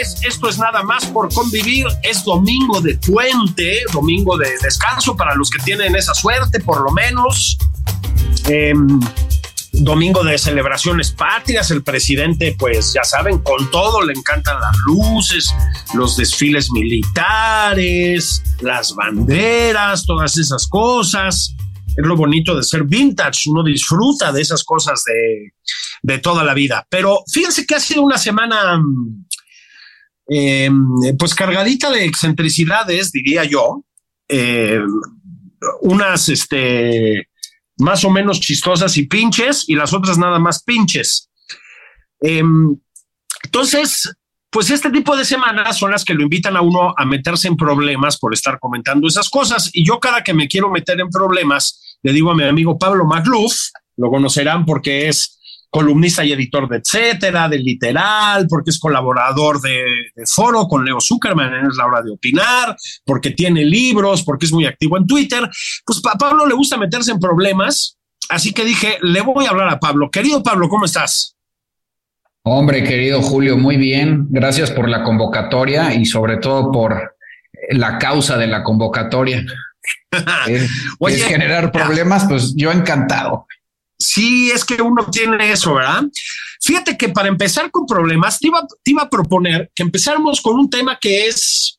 [0.00, 1.86] Esto es nada más por convivir.
[2.02, 6.90] Es domingo de puente, domingo de descanso para los que tienen esa suerte, por lo
[6.90, 7.58] menos.
[8.48, 9.00] Em,
[9.72, 11.70] domingo de celebraciones patrias.
[11.70, 15.54] El presidente, pues ya saben, con todo le encantan las luces,
[15.94, 21.54] los desfiles militares, las banderas, todas esas cosas.
[21.94, 23.50] Es lo bonito de ser vintage.
[23.50, 25.52] Uno disfruta de esas cosas de
[26.02, 26.86] de toda la vida.
[26.90, 28.82] Pero fíjense que ha sido una semana,
[30.34, 30.70] eh,
[31.18, 33.84] pues cargadita de excentricidades, diría yo.
[34.28, 34.80] Eh,
[35.82, 37.28] unas, este,
[37.78, 41.30] más o menos chistosas y pinches, y las otras nada más pinches.
[42.22, 42.42] Eh,
[43.44, 44.14] entonces,
[44.50, 47.56] pues este tipo de semanas son las que lo invitan a uno a meterse en
[47.56, 49.70] problemas por estar comentando esas cosas.
[49.72, 53.04] Y yo cada que me quiero meter en problemas, le digo a mi amigo Pablo
[53.04, 53.54] Magluf,
[53.96, 55.40] lo conocerán porque es
[55.72, 59.82] columnista y editor de Etcétera, de Literal, porque es colaborador de,
[60.14, 62.76] de, Foro con Leo Zuckerman en Es la hora de opinar,
[63.06, 65.48] porque tiene libros, porque es muy activo en Twitter.
[65.86, 67.96] Pues a Pablo le gusta meterse en problemas,
[68.28, 70.10] así que dije, le voy a hablar a Pablo.
[70.10, 71.36] Querido Pablo, ¿cómo estás?
[72.44, 74.26] Hombre, querido Julio, muy bien.
[74.28, 77.16] Gracias por la convocatoria y sobre todo por
[77.70, 79.42] la causa de la convocatoria.
[80.46, 83.46] es, Oye, es generar problemas, pues yo encantado.
[84.02, 86.02] Sí, es que uno tiene eso, ¿verdad?
[86.60, 90.58] Fíjate que para empezar con problemas, te iba, te iba a proponer que empezáramos con
[90.58, 91.78] un tema que es,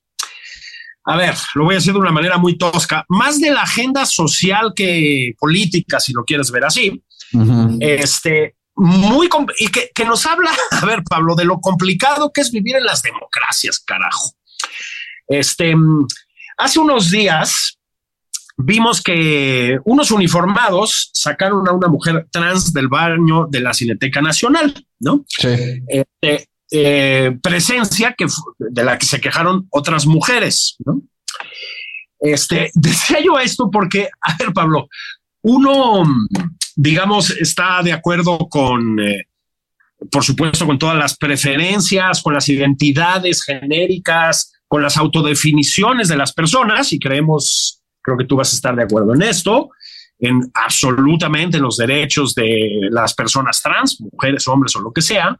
[1.05, 4.05] a ver, lo voy a decir de una manera muy tosca, más de la agenda
[4.05, 7.03] social que política, si lo quieres ver así.
[7.33, 7.77] Uh -huh.
[7.79, 9.29] Este, muy
[9.59, 12.85] y que, que, nos habla, a ver, Pablo, de lo complicado que es vivir en
[12.85, 14.33] las democracias, carajo.
[15.27, 15.73] Este,
[16.57, 17.77] hace unos días
[18.65, 24.85] vimos que unos uniformados sacaron a una mujer trans del baño de la Cineteca Nacional,
[24.99, 25.25] ¿no?
[25.27, 25.47] Sí.
[25.87, 28.25] Este, eh, presencia que
[28.57, 31.01] de la que se quejaron otras mujeres, ¿no?
[32.19, 34.87] Este, decía yo esto porque, a ver, Pablo,
[35.41, 36.03] uno,
[36.75, 39.27] digamos, está de acuerdo con, eh,
[40.09, 46.33] por supuesto, con todas las preferencias, con las identidades genéricas, con las autodefiniciones de las
[46.33, 49.69] personas y creemos creo que tú vas a estar de acuerdo en esto,
[50.19, 55.37] en absolutamente los derechos de las personas trans, mujeres, hombres o lo que sea.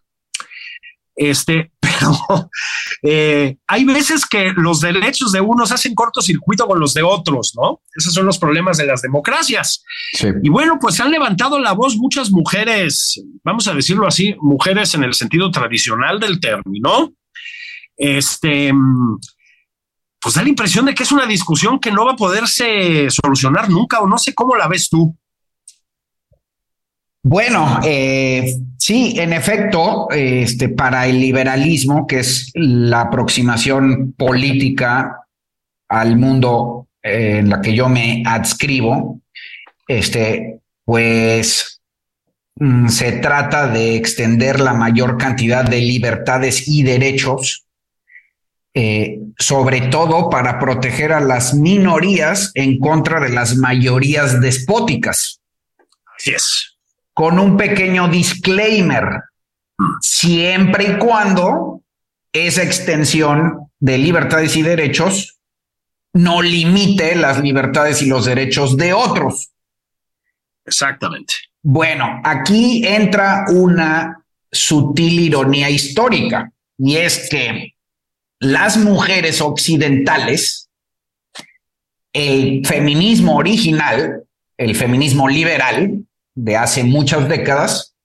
[1.15, 2.49] Este, pero
[3.03, 7.81] eh, hay veces que los derechos de unos hacen cortocircuito con los de otros, ¿no?
[7.95, 9.83] Esos son los problemas de las democracias.
[10.13, 10.27] Sí.
[10.41, 15.03] Y bueno, pues han levantado la voz muchas mujeres, vamos a decirlo así, mujeres en
[15.03, 17.13] el sentido tradicional del término.
[17.95, 18.73] Este,
[20.23, 23.69] pues da la impresión de que es una discusión que no va a poderse solucionar
[23.69, 25.13] nunca o no sé cómo la ves tú.
[27.21, 35.25] Bueno, eh, sí, en efecto, este, para el liberalismo, que es la aproximación política
[35.89, 39.21] al mundo eh, en la que yo me adscribo,
[39.87, 41.81] este, pues
[42.55, 47.65] mm, se trata de extender la mayor cantidad de libertades y derechos
[48.73, 55.41] eh, sobre todo para proteger a las minorías en contra de las mayorías despóticas.
[56.17, 56.77] Así es.
[57.13, 59.21] Con un pequeño disclaimer,
[60.01, 61.81] siempre y cuando
[62.31, 65.37] esa extensión de libertades y derechos
[66.13, 69.51] no limite las libertades y los derechos de otros.
[70.65, 71.33] Exactamente.
[71.61, 77.72] Bueno, aquí entra una sutil ironía histórica y es que
[78.43, 80.63] las mujeres occidentales
[82.13, 84.23] el feminismo original,
[84.57, 86.05] el feminismo liberal
[86.35, 87.95] de hace muchas décadas,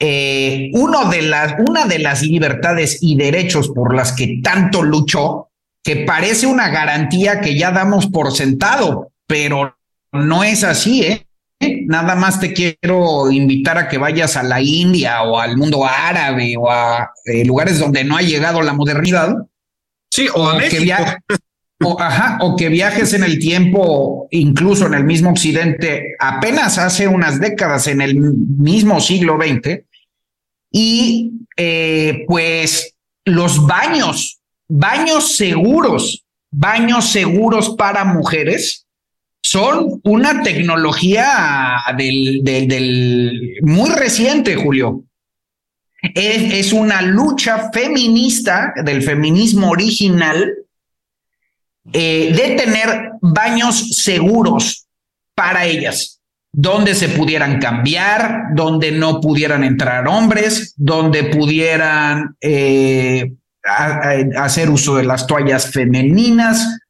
[0.00, 5.48] eh, uno de las, una de las libertades y derechos por las que tanto luchó,
[5.82, 9.76] que parece una garantía que ya damos por sentado, pero
[10.10, 11.26] no es así, ¿eh?
[11.86, 16.54] Nada más te quiero invitar a que vayas a la India o al mundo árabe
[16.58, 19.34] o a eh, lugares donde no ha llegado la modernidad.
[20.10, 20.82] Sí, o a México.
[21.28, 21.36] Que
[21.84, 27.08] o, ajá, o que viajes en el tiempo, incluso en el mismo occidente, apenas hace
[27.08, 29.80] unas décadas, en el mismo siglo XX,
[30.70, 32.94] y eh, pues
[33.24, 38.83] los baños, baños seguros, baños seguros para mujeres,
[39.54, 45.04] son una tecnología del, del, muy reciente, Julio.
[46.02, 50.54] Es, es, una lucha feminista del feminismo original
[51.92, 54.88] eh, de tener baños seguros
[55.36, 63.30] para ellas, donde se pudieran cambiar, donde no pudieran entrar hombres, donde pudieran eh,
[64.36, 66.80] hacer uso de las toallas femeninas.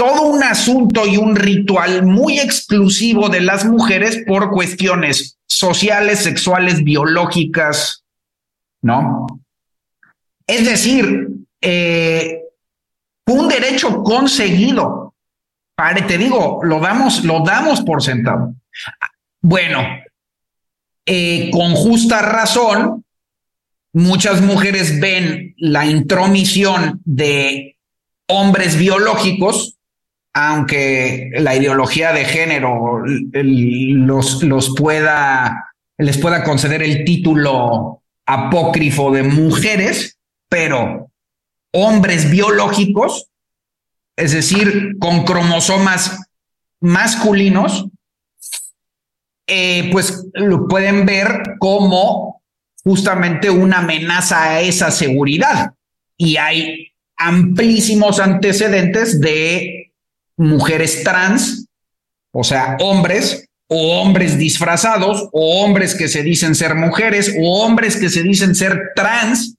[0.00, 6.82] Todo un asunto y un ritual muy exclusivo de las mujeres por cuestiones sociales, sexuales,
[6.82, 8.02] biológicas,
[8.80, 9.26] ¿no?
[10.46, 11.28] Es decir,
[11.60, 12.40] eh,
[13.26, 15.14] un derecho conseguido.
[15.74, 18.54] Pare, te digo, lo damos, lo damos por sentado.
[19.42, 19.82] Bueno,
[21.04, 23.04] eh, con justa razón,
[23.92, 27.76] muchas mujeres ven la intromisión de
[28.28, 29.76] hombres biológicos,
[30.32, 39.24] aunque la ideología de género los, los pueda, les pueda conceder el título apócrifo de
[39.24, 40.18] mujeres,
[40.48, 41.10] pero
[41.72, 43.26] hombres biológicos,
[44.16, 46.20] es decir, con cromosomas
[46.80, 47.86] masculinos,
[49.46, 52.42] eh, pues lo pueden ver como
[52.84, 55.72] justamente una amenaza a esa seguridad.
[56.16, 59.79] Y hay amplísimos antecedentes de
[60.40, 61.66] mujeres trans,
[62.32, 67.96] o sea, hombres o hombres disfrazados, o hombres que se dicen ser mujeres, o hombres
[67.96, 69.54] que se dicen ser trans,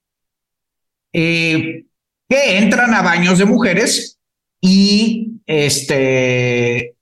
[1.14, 1.86] eh,
[2.28, 4.18] que entran a baños de mujeres
[4.60, 6.96] y este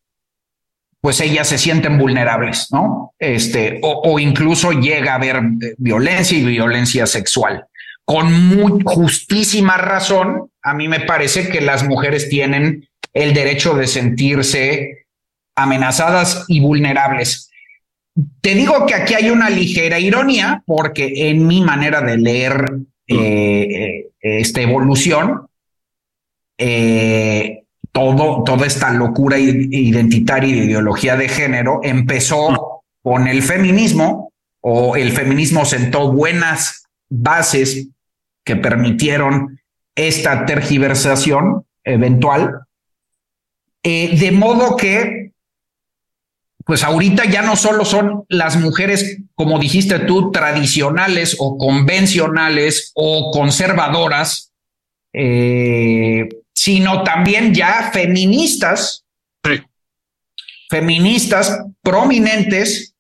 [1.02, 3.14] pues ellas se sienten vulnerables, ¿no?
[3.18, 5.40] Este, o, incluso llega a haber
[5.78, 7.66] violencia y violencia sexual.
[8.04, 13.88] Con muy justísima razón, a mí me parece que las mujeres tienen el derecho de
[13.88, 15.06] sentirse
[15.56, 17.50] amenazadas y vulnerables.
[18.42, 22.72] Te digo que aquí hay una ligera ironía, porque en mi manera de leer
[23.08, 25.48] eh, esta evolución,
[26.58, 34.32] eh, todo, toda esta locura identitaria y de ideología de género empezó con el feminismo
[34.62, 37.88] o el feminismo sentó buenas bases
[38.44, 39.60] que permitieron
[39.96, 42.62] esta tergiversación eventual,
[43.84, 45.32] eh, de modo que,
[46.66, 53.32] pues ahorita ya no solo son las mujeres, como dijiste tú, tradicionales o convencionales o
[53.32, 54.52] conservadoras,
[55.14, 59.06] eh, sino también ya feministas,
[60.70, 62.94] feministas prominentes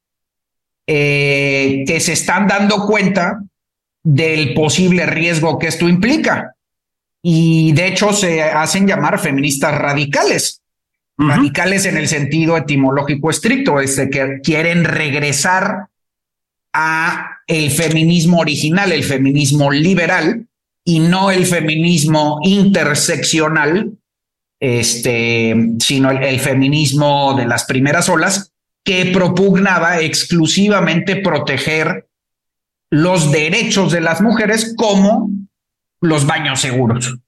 [0.87, 3.43] eh, que se están dando cuenta
[4.03, 6.55] del posible riesgo que esto implica.
[7.21, 10.58] Y de hecho se hacen llamar feministas radicales.
[11.21, 15.87] Radicales en el sentido etimológico estricto, es de que quieren regresar
[16.71, 20.47] a el feminismo original, el feminismo liberal,
[20.85, 23.91] y no el feminismo interseccional,
[24.59, 32.07] este, sino el, feminismo de las primeras olas, que propugnaba exclusivamente proteger
[32.89, 35.29] los derechos de las mujeres como
[36.01, 37.19] los baños seguros.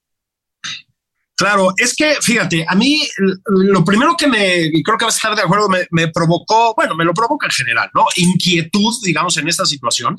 [1.35, 3.01] Claro, es que fíjate, a mí
[3.47, 6.93] lo primero que me, y creo que vas a estar de acuerdo, me, provocó, bueno,
[6.95, 8.05] me lo provoca en general, ¿no?
[8.15, 10.15] Inquietud, digamos, en esta situación,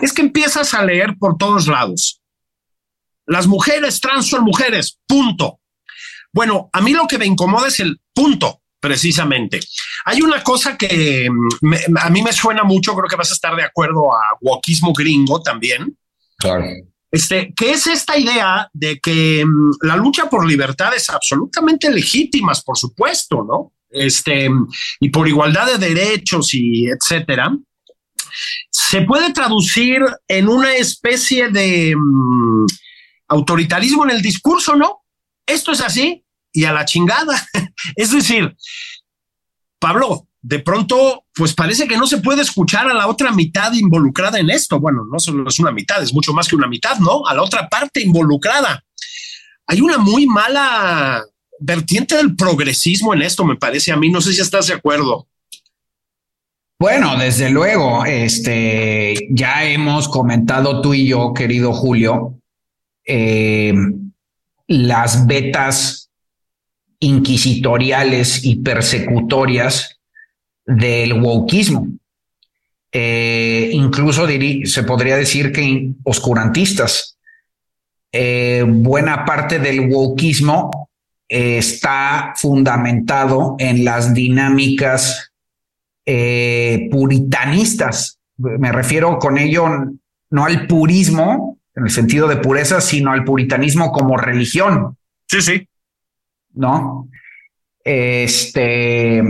[0.00, 2.20] es que empiezas a leer por todos lados.
[3.26, 5.58] Las mujeres trans son mujeres, punto.
[6.32, 9.58] Bueno, a mí lo que me incomoda es el punto, precisamente.
[10.04, 13.56] Hay una cosa que mm, a mí me suena mucho, creo que vas a estar
[13.56, 15.98] de acuerdo a wokismo gringo también.
[16.38, 16.66] Claro.
[17.12, 22.64] Este, que es esta idea de que mm, la lucha por libertad es absolutamente legítimas,
[22.64, 23.74] por supuesto, ¿no?
[23.90, 24.48] Este,
[24.98, 27.54] y por igualdad de derechos y etcétera,
[28.70, 32.66] se puede traducir en una especie de mm,
[33.28, 35.02] autoritarismo en el discurso, ¿no?
[35.46, 37.46] Esto es así y a la chingada.
[37.96, 38.56] es decir,
[39.78, 44.40] Pablo, de pronto, pues parece que no se puede escuchar a la otra mitad involucrada
[44.40, 44.80] en esto.
[44.80, 47.24] Bueno, no solo es una mitad, es mucho más que una mitad, ¿no?
[47.26, 48.84] A la otra parte involucrada.
[49.68, 51.24] Hay una muy mala
[51.60, 54.10] vertiente del progresismo en esto, me parece a mí.
[54.10, 55.28] No sé si estás de acuerdo.
[56.80, 62.40] Bueno, desde luego, este, ya hemos comentado tú y yo, querido Julio,
[63.06, 63.72] eh,
[64.66, 66.10] las vetas
[66.98, 70.01] inquisitoriales y persecutorias
[70.64, 71.88] del wokismo.
[72.90, 74.26] Eh, incluso
[74.64, 77.18] se podría decir que oscurantistas.
[78.12, 80.90] Eh, buena parte del wokismo
[81.28, 85.32] está fundamentado en las dinámicas
[86.04, 88.18] eh, puritanistas.
[88.36, 89.66] Me refiero con ello
[90.30, 94.96] no al purismo en el sentido de pureza, sino al puritanismo como religión.
[95.26, 95.68] Sí, sí.
[96.54, 97.08] ¿No?
[97.82, 99.22] Este,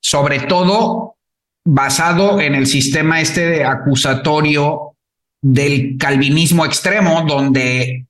[0.00, 1.16] sobre todo
[1.64, 4.94] basado en el sistema este de acusatorio
[5.40, 8.06] del calvinismo extremo, donde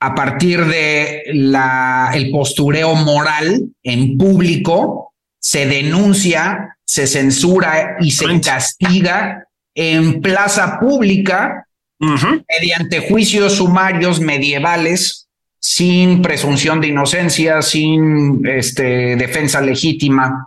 [0.00, 8.40] a partir de la, el postureo moral en público se denuncia se censura y se
[8.40, 11.66] castiga en plaza pública
[11.98, 15.28] mediante juicios sumarios medievales
[15.58, 20.46] sin presunción de inocencia, sin este, defensa legítima.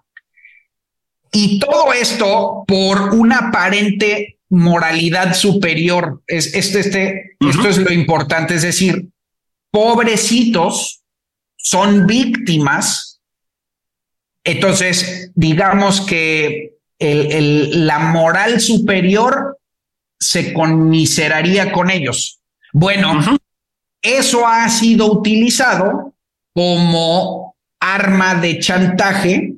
[1.31, 6.21] Y todo esto por una aparente moralidad superior.
[6.25, 9.09] Es, este, este, Esto es lo importante, es decir,
[9.71, 11.03] pobrecitos
[11.55, 13.09] son víctimas
[14.43, 19.59] entonces, digamos que la moral superior
[20.19, 22.39] se conmiseraría con ellos.
[22.73, 23.21] Bueno,
[24.01, 26.13] eso ha sido utilizado
[26.53, 29.53] como arma de chantaje,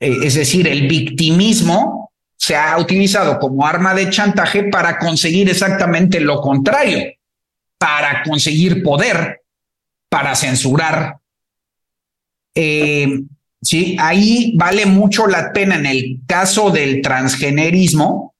[0.00, 6.18] eh, es decir, el victimismo se ha utilizado como arma de chantaje para conseguir exactamente
[6.20, 7.12] lo contrario,
[7.78, 9.42] para conseguir poder,
[10.08, 11.18] para censurar.
[12.54, 13.20] Eh,
[13.62, 18.34] Sí, ahí vale mucho la pena en el caso del transgenerismo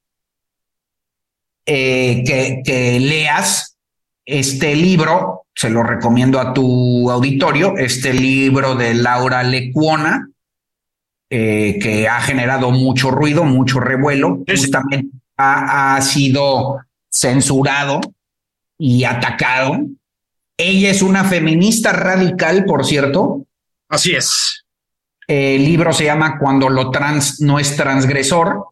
[1.67, 2.25] eh,
[2.64, 3.76] que, leas
[4.25, 10.31] este libro, se lo recomiendo a tu auditorio, este libro de Laura Lecuona,
[11.30, 18.00] eh, que ha generado mucho ruido, mucho revuelo, justamente ha, ha sido censurado
[18.76, 19.78] y atacado.
[20.58, 23.46] Ella es una feminista radical, por cierto.
[23.88, 24.60] Así es
[25.30, 28.64] el libro se llama Cuando lo trans no es transgresor.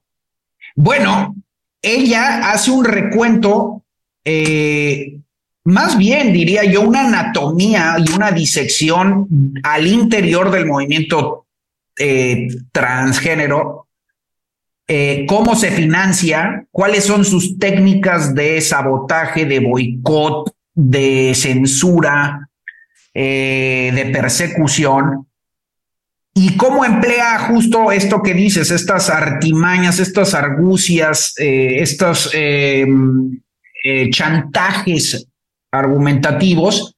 [0.75, 1.37] Bueno,
[1.81, 3.85] ella hace un recuento,
[4.25, 5.21] eh,
[5.65, 9.29] más bien diría yo, una anatomía y una disección
[9.63, 11.47] al interior del movimiento
[11.99, 13.87] eh, transgénero,
[14.87, 22.49] eh, cómo se financia, cuáles son sus técnicas de sabotaje, de boicot, de censura,
[23.15, 25.29] de persecución
[26.41, 33.41] y cómo emplea justo esto que dices, estas artimañas, estas argucias, eh, estos em,
[33.83, 35.27] eh, chantajes
[35.73, 36.95] argumentativos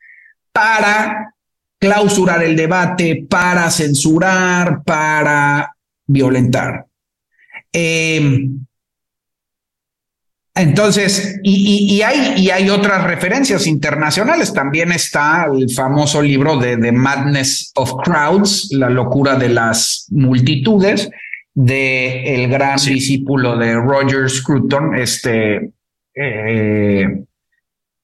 [0.52, 1.32] para
[1.80, 5.74] clausurar el debate, para censurar, para
[6.06, 6.86] violentar.
[7.72, 8.66] Em,
[10.54, 14.52] entonces, y, hay, y hay otras referencias internacionales.
[14.52, 21.08] También está el famoso libro de The Madness of Crowds, la locura de las multitudes,
[21.54, 25.72] de el gran discípulo de Roger Scruton, este,
[26.14, 27.24] eh,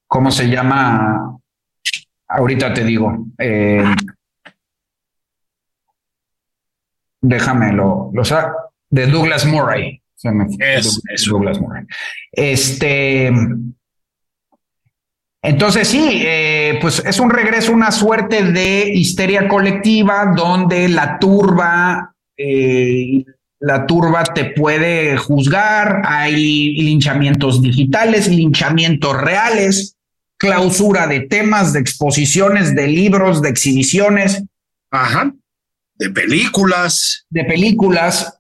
[0.07, 1.36] ¿cómo se llama?
[2.29, 3.27] Ahorita te digo.
[3.39, 3.85] Eh,
[7.21, 8.23] déjamelo, lo,
[8.91, 10.03] de Douglas Murray.
[12.33, 13.33] Este.
[15.43, 22.17] Entonces sí, eh, pues es un regreso, una suerte de histeria colectiva donde la turba,
[22.37, 23.25] eh,
[23.61, 29.96] la turba te puede juzgar, hay linchamientos digitales, linchamientos reales,
[30.37, 34.43] clausura de temas, de exposiciones, de libros, de exhibiciones.
[34.91, 35.33] Ajá.
[35.95, 37.27] De películas.
[37.31, 38.39] De películas.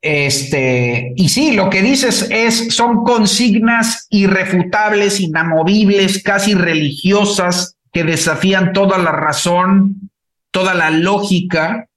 [0.00, 8.72] Este, y sí, lo que dices es, son consignas irrefutables, inamovibles, casi religiosas, que desafían
[8.72, 10.10] toda la razón,
[10.50, 11.88] toda la lógica.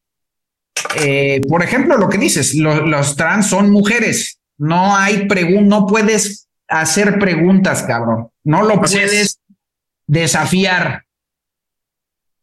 [0.96, 4.40] Eh, por ejemplo, lo que dices, los trans son mujeres.
[4.58, 8.30] No hay preguntas, no puedes hacer preguntas, cabrón.
[8.44, 9.40] No lo puedes
[10.12, 11.06] desafiar.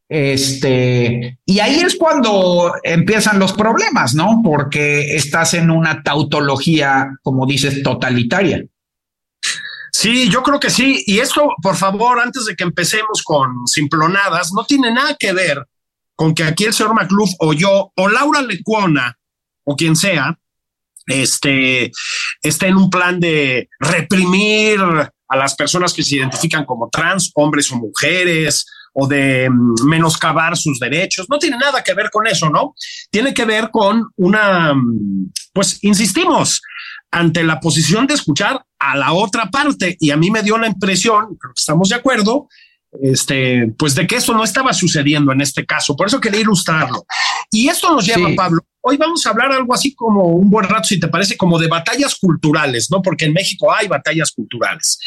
[0.08, 4.40] Este, y ahí es cuando empiezan los problemas, ¿no?
[4.42, 8.64] Porque estás en una tautología, como dices, totalitaria.
[9.92, 11.04] Sí, yo creo que sí.
[11.06, 15.66] Y esto, por favor, antes de que empecemos con simplonadas, no tiene nada que ver
[16.14, 19.18] con que aquí el señor McLuff o yo o Laura Lecuona
[19.64, 20.38] o quien sea,
[21.06, 21.92] este,
[22.42, 24.80] esté en un plan de reprimir
[25.28, 30.56] a las personas que se identifican como trans, hombres o mujeres, o de mm, menoscabar
[30.56, 31.26] sus derechos.
[31.28, 32.74] No tiene nada que ver con eso, ¿no?
[33.10, 36.62] Tiene que ver con una, mm, pues, insistimos,
[37.10, 39.96] ante la posición de escuchar a la otra parte.
[40.00, 42.48] Y a mí me dio la impresión, creo que estamos de acuerdo,
[43.02, 45.94] este, pues de que eso no estaba sucediendo en este caso.
[45.94, 47.04] Por eso quería ilustrarlo.
[47.50, 48.62] Y esto nos lleva, Pablo.
[48.80, 51.68] Hoy vamos a hablar algo así como un buen rato, si te parece, como de
[51.68, 53.02] batallas culturales, ¿no?
[53.02, 54.98] Porque en México hay batallas culturales.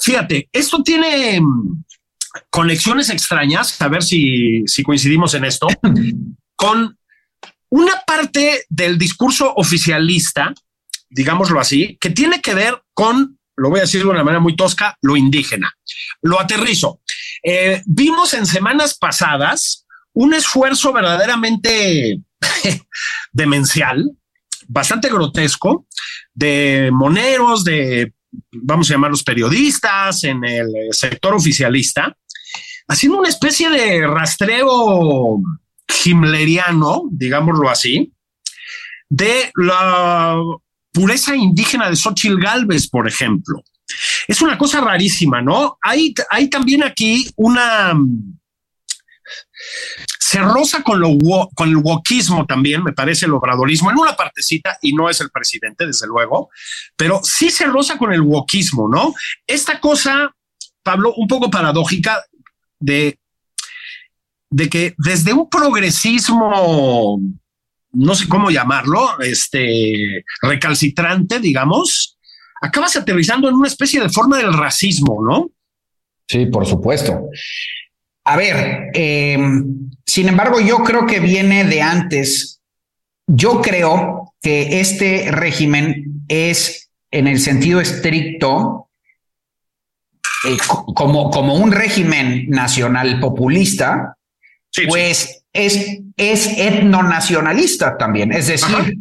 [0.00, 1.84] Fíjate, esto tiene mm,
[2.50, 5.66] conexiones extrañas, a ver si, si coincidimos en esto,
[6.56, 6.96] con
[7.70, 10.54] una parte del discurso oficialista
[11.10, 14.56] digámoslo así, que tiene que ver con, lo voy a decir de una manera muy
[14.56, 15.72] tosca, lo indígena.
[16.22, 17.00] Lo aterrizo.
[17.42, 22.20] Eh, vimos en semanas pasadas un esfuerzo verdaderamente
[23.32, 24.10] demencial,
[24.66, 25.86] bastante grotesco,
[26.34, 28.12] de moneros, de,
[28.52, 32.16] vamos a llamarlos periodistas, en el sector oficialista,
[32.86, 35.40] haciendo una especie de rastreo
[36.04, 38.12] himleriano, digámoslo así,
[39.08, 40.36] de la
[40.92, 43.62] pureza indígena de Xochitl Galvez, por ejemplo.
[44.26, 45.78] Es una cosa rarísima, ¿no?
[45.82, 47.94] Hay, hay también aquí una.
[50.30, 51.16] Se roza con, lo,
[51.54, 55.30] con el wokismo también, me parece el obradorismo, en una partecita, y no es el
[55.30, 56.50] presidente, desde luego,
[56.96, 59.14] pero sí se roza con el wokismo, ¿no?
[59.46, 60.30] Esta cosa,
[60.82, 62.22] Pablo, un poco paradójica
[62.78, 63.18] de,
[64.50, 67.18] de que desde un progresismo
[67.92, 72.18] no sé cómo llamarlo, este recalcitrante, digamos,
[72.60, 75.50] acabas aterrizando en una especie de forma del racismo, ¿no?
[76.26, 77.18] Sí, por supuesto.
[78.28, 82.60] A ver, em, sin embargo, yo creo que viene de antes.
[83.26, 88.90] Yo creo que este régimen es, en el sentido estricto,
[90.44, 90.58] eh,
[90.94, 94.18] como, como un régimen nacional populista,
[94.86, 98.30] pues es, es etnonacionalista también.
[98.32, 98.98] Es decir,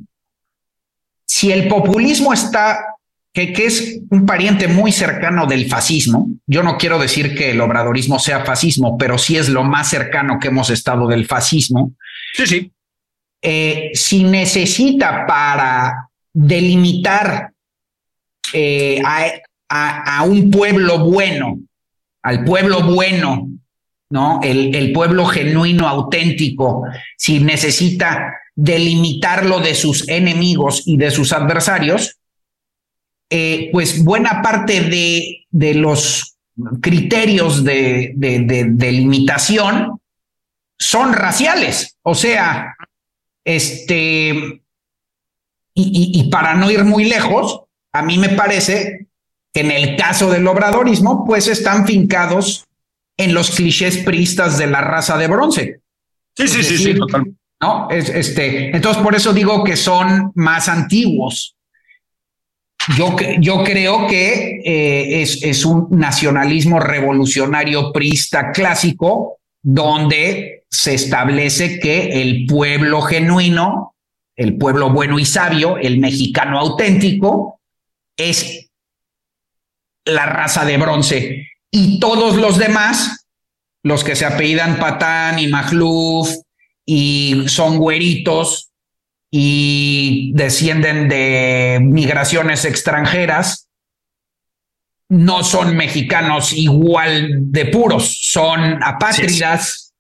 [1.26, 2.96] si el populismo está,
[3.38, 7.62] que, que, es un pariente muy cercano del fascismo, yo no quiero decir que el
[7.62, 11.94] obradorismo sea fascismo, pero sí es lo más cercano que hemos estado del fascismo.
[12.34, 12.72] Sí, sí.
[13.44, 17.52] Eh, si necesita para delimitar
[18.54, 21.60] eh, a, a un pueblo bueno,
[22.24, 23.50] al pueblo bueno
[24.10, 24.40] ¿no?
[24.42, 26.86] El, el, pueblo genuino, auténtico,
[27.18, 32.18] si necesita delimitarlo de sus enemigos y de sus adversarios,
[33.30, 36.38] eh, pues buena parte de, de los
[36.82, 40.00] criterios de, de, de, limitación
[40.78, 41.98] son raciales.
[42.02, 42.76] O sea,
[43.44, 44.62] este, y,
[45.74, 47.62] y, y para no ir muy lejos,
[47.92, 49.08] a mí me parece
[49.54, 52.66] que en el caso del obradorismo, pues están fincados
[53.18, 55.82] en los clichés priistas de la raza de bronce.
[56.36, 57.40] Sí, sí, sí, sí, totalmente.
[57.60, 57.90] ¿no?
[57.90, 61.57] Es, este, entonces, por eso digo que son más antiguos.
[62.96, 63.16] Yo,
[63.64, 72.46] creo que eh, es, es un nacionalismo revolucionario priista clásico donde se establece que el
[72.46, 73.96] pueblo genuino,
[74.36, 77.60] el pueblo bueno y sabio, el mexicano auténtico,
[78.16, 78.70] es
[80.06, 81.48] la raza de bronce.
[81.70, 83.26] Y todos los demás,
[83.84, 86.30] los que se apellidan Patán y Magluf
[86.86, 88.67] y son güeritos
[89.30, 93.68] y descienden de migraciones extranjeras,
[95.10, 99.94] no son mexicanos igual de puros, son apátridas,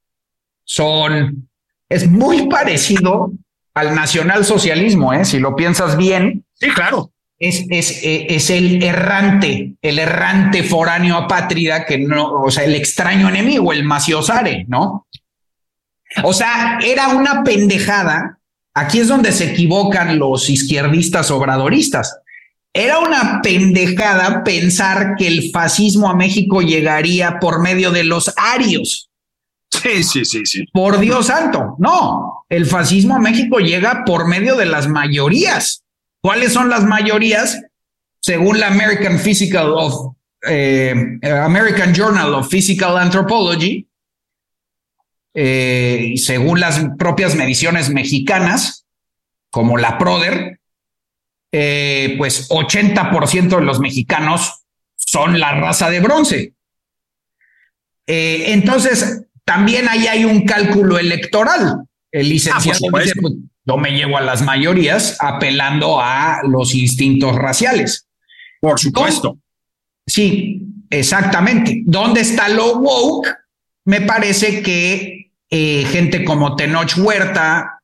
[0.63, 1.50] son...
[1.90, 3.32] Es muy parecido
[3.74, 5.24] al nacionalsocialismo, ¿eh?
[5.24, 6.44] si lo piensas bien.
[6.56, 12.52] Sí, claro es, es, eh, es, el errante, el errante foráneo apátrida que no, o
[12.52, 15.08] sea, el extraño enemigo, el maciosare, ¿no?
[16.24, 18.37] O sea, era una pendejada.
[18.78, 22.20] Aquí es donde se equivocan los izquierdistas obradoristas.
[22.72, 29.10] Era una pendejada pensar que el fascismo a México llegaría por medio de los arios.
[29.72, 30.66] Sí, sí, sí, sí.
[30.72, 32.46] Por Dios santo, no.
[32.50, 35.82] El fascismo a México llega por medio de las mayorías.
[36.22, 37.60] ¿Cuáles son las mayorías?
[38.20, 40.13] Según la American Physical of
[40.48, 43.87] eh, American Journal of Physical Anthropology,
[45.39, 48.88] eh, según las propias mediciones mexicanas,
[49.52, 50.60] como la Proder,
[51.52, 54.63] eh, pues 80% de los mexicanos
[54.95, 56.54] son la raza de bronce.
[58.08, 61.84] Eh, entonces, también ahí hay un cálculo electoral.
[62.12, 67.36] El licenciado ah, dice, pues, yo me llevo a las mayorías apelando a los instintos
[67.36, 68.08] raciales.
[68.60, 69.38] Por supuesto.
[70.04, 71.84] Sí, exactamente.
[71.86, 73.28] ¿Dónde está lo woke?
[73.86, 75.16] Me parece que
[75.49, 77.81] eh, gente como Tenoch Huerta,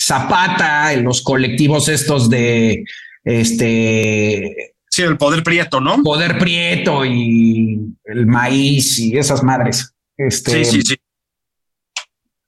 [0.00, 2.84] Zapata, en los colectivos estos de
[3.24, 4.74] este.
[4.90, 6.02] Sí, el poder prieto, ¿no?
[6.02, 9.94] Poder prieto y el maíz y esas madres.
[10.16, 10.96] Este, sí, sí, sí.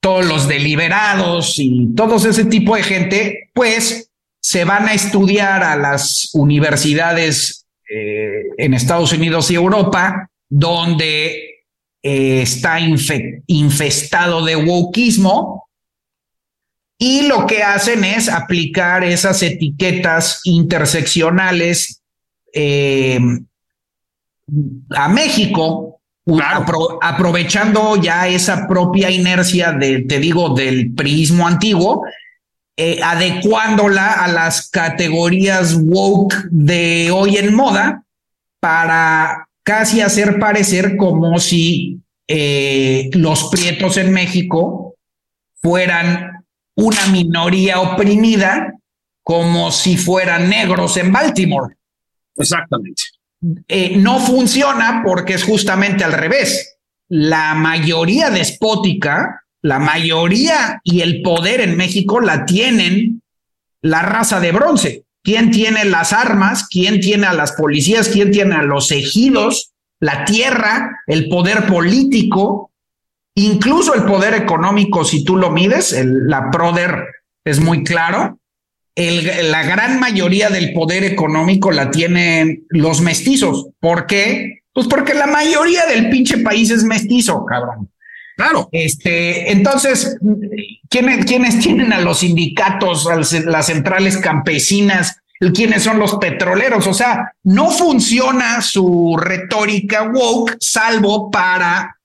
[0.00, 5.74] Todos los deliberados y todos ese tipo de gente, pues se van a estudiar a
[5.76, 11.53] las universidades eh, en Estados Unidos y Europa, donde
[12.06, 12.78] eh, está
[13.46, 15.66] infestado de wokismo,
[16.98, 22.02] y lo que hacen es aplicar esas etiquetas interseccionales
[22.52, 23.18] eh,
[24.90, 26.00] a México,
[27.00, 32.04] aprovechando ya esa propia inercia de, te digo, del prismo antiguo,
[32.76, 38.04] eh, adecuándola a las categorías woke de hoy en moda
[38.60, 44.94] para casi hacer parecer como si eh, los prietos en México
[45.60, 46.44] fueran
[46.76, 48.74] una minoría oprimida
[49.22, 51.74] como si fueran negros en Baltimore.
[52.36, 53.02] Exactamente.
[53.68, 56.76] Eh, no funciona porque es justamente al revés.
[57.08, 63.22] La mayoría despótica, la mayoría y el poder en México la tienen
[63.80, 65.04] la raza de bronce.
[65.24, 66.68] ¿Quién tiene las armas?
[66.68, 68.10] ¿Quién tiene a las policías?
[68.10, 69.72] ¿Quién tiene a los ejidos?
[69.98, 72.70] La tierra, el poder político,
[73.34, 77.06] incluso el poder económico, si tú lo mides, la PRODER
[77.42, 78.38] es muy claro,
[78.96, 83.68] la gran mayoría del poder económico la tienen los mestizos.
[83.80, 84.60] ¿Por qué?
[84.74, 87.90] Pues porque la mayoría del pinche país es mestizo, cabrón.
[88.36, 88.68] Claro.
[88.72, 90.16] Este, entonces,
[90.88, 95.18] ¿quiénes, ¿quiénes tienen a los sindicatos, a las centrales campesinas?
[95.54, 96.86] ¿Quiénes son los petroleros?
[96.86, 101.96] O sea, no funciona su retórica woke salvo para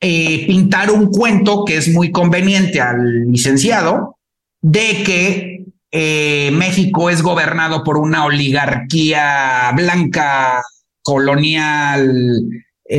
[0.00, 4.18] eh, pintar un cuento que es muy conveniente al licenciado
[4.60, 10.62] de que eh, México es gobernado por una oligarquía blanca
[11.02, 12.48] colonial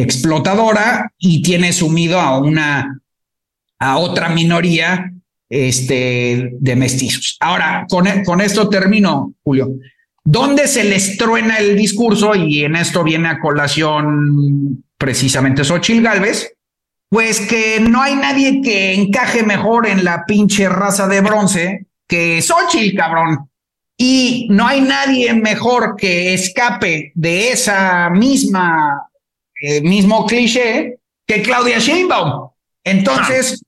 [0.02, 3.00] explotadora y tiene sumido a una
[3.80, 5.12] a otra minoría
[5.50, 7.38] este, de mestizos.
[7.42, 9.70] Ahora, con, con esto termino, Julio.
[10.24, 12.34] ¿Dónde se les truena el discurso?
[12.34, 16.54] Y en esto viene a colación precisamente Xochil Gálvez,
[17.10, 22.42] pues que no hay nadie que encaje mejor en la pinche raza de bronce que
[22.42, 23.50] Xochitl, cabrón.
[23.98, 29.10] Y no hay nadie mejor que escape de esa misma,
[29.64, 32.50] eh, mismo cliché que Claudia Sheinbaum.
[32.84, 33.64] Entonces,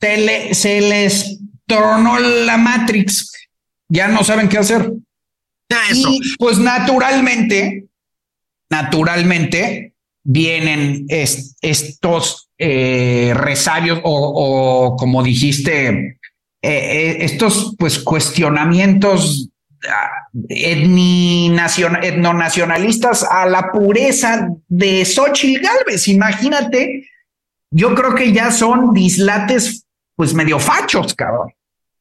[0.00, 3.32] se, se les tornó la Matrix.
[3.88, 4.92] Ya no saben qué hacer.
[5.94, 7.86] Y pues naturalmente,
[8.68, 16.18] naturalmente, vienen estos eh, resabios o, como dijiste, eh,
[16.62, 19.57] eh, estos pues cuestionamientos ah,
[20.48, 26.08] etnonacionalistas a la pureza de Xochitl Galvez.
[26.08, 27.08] Imagínate,
[27.70, 29.84] yo creo que ya son dislates
[30.16, 31.52] pues medio fachos, cabrón.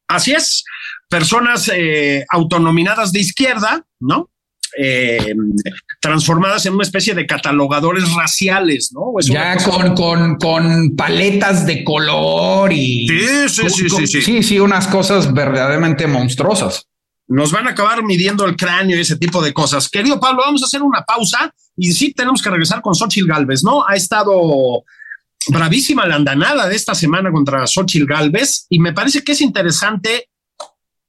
[0.08, 0.63] Así es,
[1.10, 4.30] personas eh, autonominadas de izquierda, ¿no?
[4.80, 5.34] Eh,
[6.00, 9.13] transformadas en una especie de catalogadores raciales, ¿no?
[9.22, 13.08] ya con, con, con, paletas de color y...
[13.08, 14.22] Sí, sí, sí, sí, sí.
[14.22, 16.87] Sí, sí, unas cosas verdaderamente monstruosas.
[17.28, 19.90] Nos van a acabar midiendo el cráneo y ese tipo de cosas.
[19.90, 23.63] Querido Pablo, vamos a hacer una pausa y sí tenemos que regresar con Xochitl Galvez,
[23.63, 23.86] ¿no?
[23.88, 24.84] Ha estado
[25.50, 30.30] bravísima la andanada de esta semana contra Xochitl Galvez y me parece que es interesante,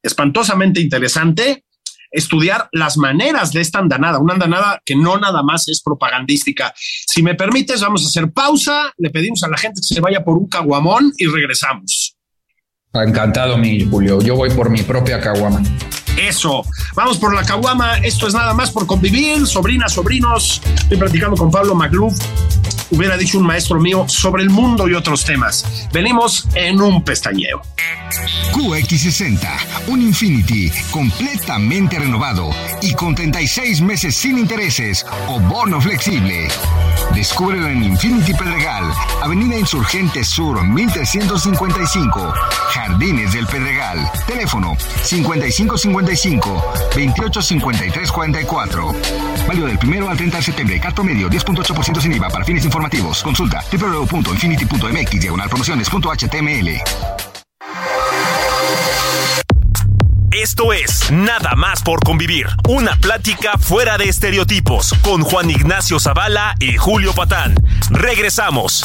[0.03, 1.65] espantosamente interesante,
[2.11, 6.73] estudiar las maneras de esta andanada, una andanada que no nada más es propagandística.
[6.77, 10.25] Si me permites, vamos a hacer pausa, le pedimos a la gente que se vaya
[10.25, 12.17] por un caguamón y regresamos.
[12.93, 14.21] Encantado, mi Julio.
[14.21, 15.63] Yo voy por mi propia caguama.
[16.19, 16.65] Eso.
[16.95, 17.99] Vamos por la caguama.
[17.99, 19.47] Esto es nada más por convivir.
[19.47, 20.61] Sobrinas, sobrinos.
[20.75, 22.15] Estoy platicando con Pablo Magluf.
[22.91, 25.89] Hubiera dicho un maestro mío sobre el mundo y otros temas.
[25.93, 27.61] Venimos en un pestañeo.
[28.53, 29.47] QX60,
[29.89, 32.51] un Infinity completamente renovado
[32.81, 36.49] y con 36 meses sin intereses o bono flexible.
[37.15, 38.85] Descúbrelo en Infinity Pedregal,
[39.23, 42.35] Avenida Insurgente Sur 1355,
[42.71, 44.11] Jardines del Pedregal.
[44.27, 44.77] Teléfono
[46.15, 48.95] 5555-285344.
[49.47, 50.81] Válido del primero al 30 de septiembre.
[50.81, 53.23] Cat medio 10.8% sin IVA para fines informativos.
[53.23, 56.83] Consulta www.infinity.mx diagonal promociones.html.
[60.31, 66.55] Esto es Nada más por convivir, una plática fuera de estereotipos con Juan Ignacio Zavala
[66.61, 67.57] y Julio Patán.
[67.91, 68.85] Regresamos.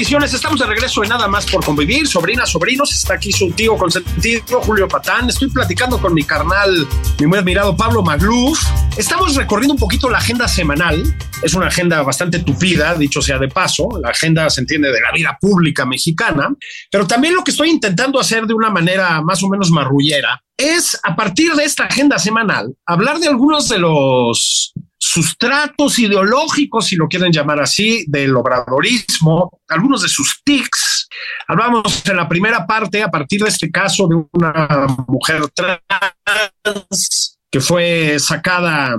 [0.00, 2.08] Estamos de regreso en Nada más por convivir.
[2.08, 5.28] Sobrinas, sobrinos, está aquí su tío consentido, Julio Patán.
[5.28, 8.58] Estoy platicando con mi carnal, mi muy admirado Pablo Magluf.
[8.96, 11.02] Estamos recorriendo un poquito la agenda semanal.
[11.42, 13.88] Es una agenda bastante tupida, dicho sea de paso.
[14.02, 16.48] La agenda se entiende de la vida pública mexicana.
[16.90, 20.98] Pero también lo que estoy intentando hacer de una manera más o menos marrullera es,
[21.02, 27.08] a partir de esta agenda semanal, hablar de algunos de los sustratos ideológicos, si lo
[27.08, 31.08] quieren llamar así, del obradorismo, algunos de sus tics.
[31.48, 37.60] Hablamos en la primera parte, a partir de este caso, de una mujer trans que
[37.60, 38.96] fue sacada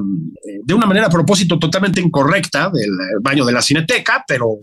[0.64, 4.58] de una manera a propósito totalmente incorrecta del baño de la cineteca, pero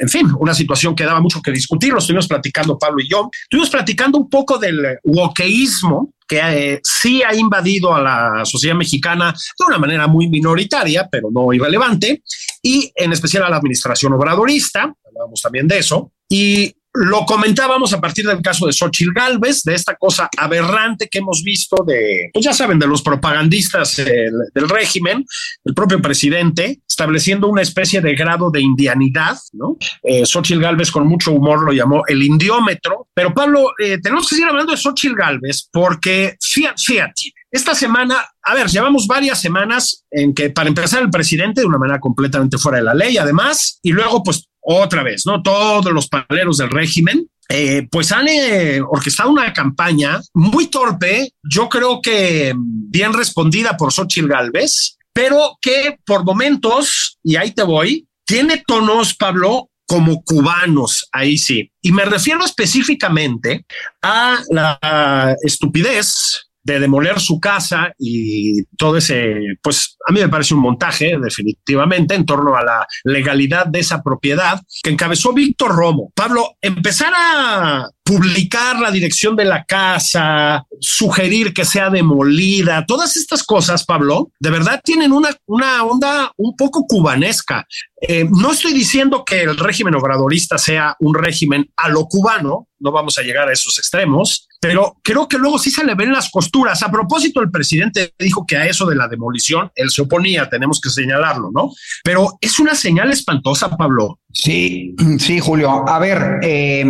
[0.00, 3.30] en fin, una situación que daba mucho que discutir, lo estuvimos platicando Pablo y yo.
[3.42, 9.32] Estuvimos platicando un poco del wokeísmo, que eh, sí ha invadido a la sociedad mexicana
[9.32, 12.22] de una manera muy minoritaria, pero no irrelevante,
[12.62, 18.00] y en especial a la administración obradorista, hablábamos también de eso, y lo comentábamos a
[18.00, 22.44] partir del caso de Xochitl Galvez, de esta cosa aberrante que hemos visto de, pues
[22.44, 25.24] ya saben, de los propagandistas del, del régimen,
[25.64, 29.76] el propio presidente, estableciendo una especie de grado de indianidad, ¿no?
[30.02, 34.34] Eh, Xochitl Galvez con mucho humor lo llamó el indiómetro, pero Pablo, eh, tenemos que
[34.34, 40.04] seguir hablando de Xochitl Galvez porque, fíjate, fíjate, esta semana, a ver, llevamos varias semanas
[40.10, 43.80] en que para empezar el presidente de una manera completamente fuera de la ley, además,
[43.82, 45.42] y luego pues otra vez, ¿no?
[45.42, 51.68] Todos los paleros del régimen, eh, pues han eh, orquestado una campaña muy torpe, yo
[51.68, 58.06] creo que bien respondida por Xochitl Galvez, pero que por momentos, y ahí te voy,
[58.24, 61.72] tiene tonos, Pablo, como cubanos, ahí sí.
[61.82, 63.66] Y me refiero específicamente
[64.00, 70.54] a la estupidez de demoler su casa y todo ese, pues a mí me parece
[70.54, 76.12] un montaje definitivamente en torno a la legalidad de esa propiedad que encabezó Víctor Romo.
[76.14, 83.44] Pablo, empezar a publicar la dirección de la casa, sugerir que sea demolida, todas estas
[83.44, 87.64] cosas, Pablo, de verdad tienen una, una onda un poco cubanesca.
[88.00, 92.90] Eh, no estoy diciendo que el régimen obradorista sea un régimen a lo cubano, no
[92.90, 96.30] vamos a llegar a esos extremos, pero creo que luego sí se le ven las
[96.30, 96.82] costuras.
[96.82, 100.80] A propósito, el presidente dijo que a eso de la demolición él se oponía, tenemos
[100.80, 101.70] que señalarlo, ¿no?
[102.02, 104.18] Pero es una señal espantosa, Pablo.
[104.32, 105.88] Sí, sí, Julio.
[105.88, 106.84] A ver, eh,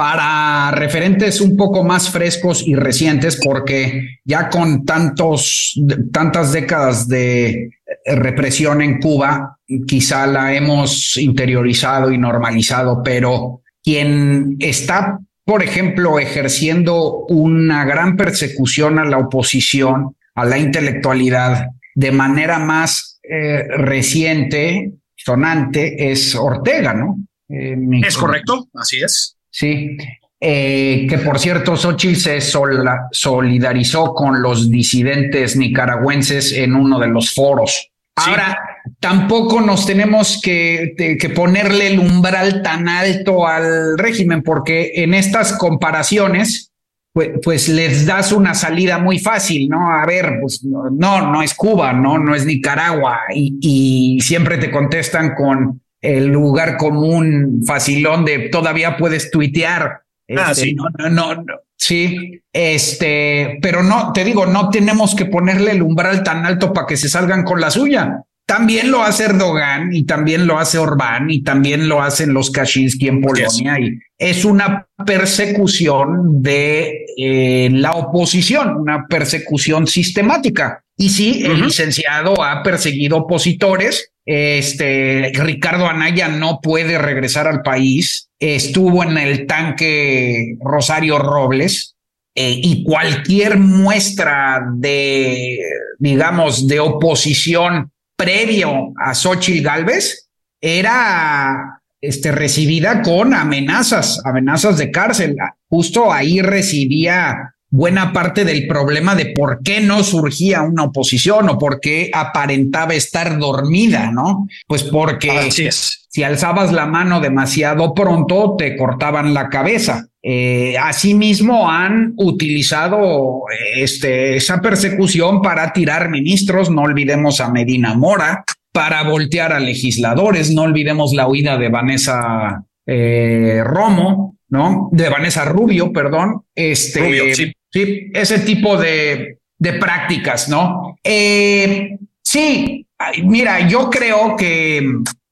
[0.00, 5.78] para referentes un poco más frescos y recientes, porque ya con tantos,
[6.10, 7.68] tantas décadas de
[8.06, 17.26] represión en Cuba, quizá la hemos interiorizado y normalizado, pero quien está, por ejemplo, ejerciendo
[17.28, 26.10] una gran persecución a la oposición, a la intelectualidad, de manera más eh, reciente, sonante,
[26.10, 27.18] es Ortega, ¿no?
[27.50, 29.36] Eh, es correcto, así es.
[29.50, 29.96] Sí,
[30.42, 37.34] eh, que por cierto, Xochitl se solidarizó con los disidentes nicaragüenses en uno de los
[37.34, 37.90] foros.
[38.16, 38.58] Ahora,
[38.98, 45.52] tampoco nos tenemos que, que, ponerle el umbral tan alto al régimen, porque en estas
[45.54, 46.72] comparaciones,
[47.12, 49.90] pues, pues, les das una salida muy fácil, ¿no?
[49.90, 54.70] A ver, pues no, no es Cuba, no, no es Nicaragua y, y siempre te
[54.70, 60.02] contestan con el lugar común facilón de todavía puedes tuitear.
[60.36, 60.74] Ah, Este, sí.
[60.74, 65.82] no, no, no, no, sí, este, pero no, te digo, no tenemos que ponerle el
[65.82, 68.22] umbral tan alto para que se salgan con la suya.
[68.46, 73.06] También lo hace Erdogan y también lo hace Orbán y también lo hacen los Kaczynski
[73.06, 80.82] en Polonia y es una persecución de eh, la oposición, una persecución sistemática.
[81.00, 84.12] Y sí, el licenciado ha perseguido opositores.
[84.26, 88.28] Este Ricardo Anaya no puede regresar al país.
[88.38, 91.96] Estuvo en el tanque Rosario Robles
[92.34, 95.56] eh, y cualquier muestra de,
[95.98, 100.28] digamos, de oposición previo a Xochitl Galvez
[100.60, 105.34] era este, recibida con amenazas, amenazas de cárcel.
[105.66, 111.58] Justo ahí recibía buena parte del problema de por qué no surgía una oposición o
[111.58, 114.48] por qué aparentaba estar dormida, ¿no?
[114.66, 116.06] Pues porque Así es.
[116.08, 120.06] si alzabas la mano demasiado pronto, te cortaban la cabeza.
[120.22, 123.44] Eh, asimismo, han utilizado
[123.76, 126.70] este, esa persecución para tirar ministros.
[126.70, 130.50] No olvidemos a Medina Mora, para voltear a legisladores.
[130.50, 134.88] No olvidemos la huida de Vanessa eh, Romo, ¿no?
[134.92, 136.42] De Vanessa Rubio, perdón.
[136.54, 137.52] Este, Rubio, sí.
[137.70, 140.96] Sí, ese tipo de, de prácticas, ¿no?
[141.02, 142.86] Eh, sí,
[143.24, 144.82] mira, yo creo que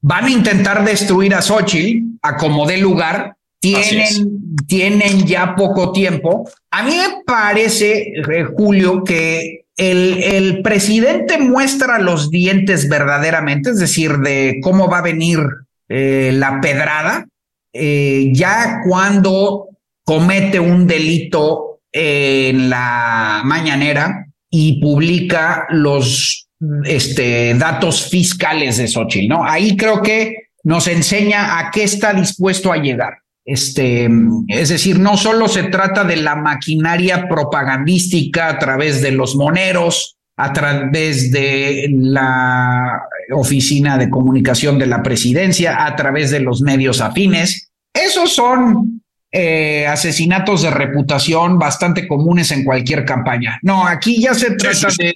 [0.01, 3.35] van a intentar destruir a Xochitl a como dé lugar.
[3.61, 6.49] Tienen, tienen ya poco tiempo.
[6.71, 13.81] A mí me parece, eh, Julio, que el, el presidente muestra los dientes verdaderamente, es
[13.81, 15.41] decir, de cómo va a venir
[15.89, 17.27] eh, la pedrada,
[17.73, 19.69] eh, ya cuando
[20.05, 26.49] comete un delito en la mañanera y publica los
[26.85, 29.45] este, datos fiscales de Xochitl, ¿no?
[29.45, 33.19] Ahí creo que nos enseña a qué está dispuesto a llegar.
[33.45, 34.09] Este,
[34.49, 40.19] es decir, no solo se trata de la maquinaria propagandística a través de los moneros,
[40.37, 43.01] a través de la
[43.35, 47.71] oficina de comunicación de la presidencia, a través de los medios afines.
[47.95, 53.59] Esos son eh, asesinatos de reputación bastante comunes en cualquier campaña.
[53.63, 55.15] No, aquí ya se trata de,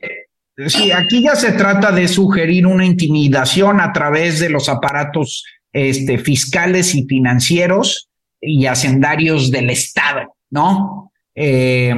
[0.69, 6.19] sí, aquí ya se trata de sugerir una intimidación a través de los aparatos este,
[6.19, 8.09] fiscales y financieros
[8.41, 11.11] y hacendarios del Estado, ¿no?
[11.35, 11.95] Eh,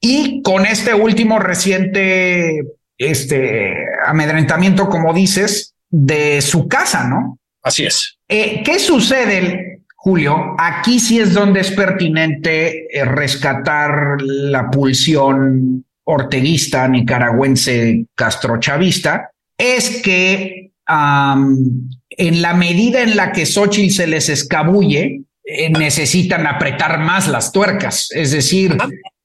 [0.00, 2.62] y con este último reciente
[2.98, 3.74] este,
[4.04, 7.38] amedrentamiento, como dices, de su casa, ¿no?
[7.62, 8.18] Así es.
[8.28, 9.69] Eh, ¿Qué sucede,
[10.02, 10.54] Julio?
[10.56, 20.72] Aquí sí es donde es pertinente eh, rescatar la pulsión orteguista, nicaragüense, castrochavista, es que
[20.88, 27.28] um, en la medida en la que Xochitl se les escabulle, eh, necesitan apretar más
[27.28, 28.78] las tuercas, es decir,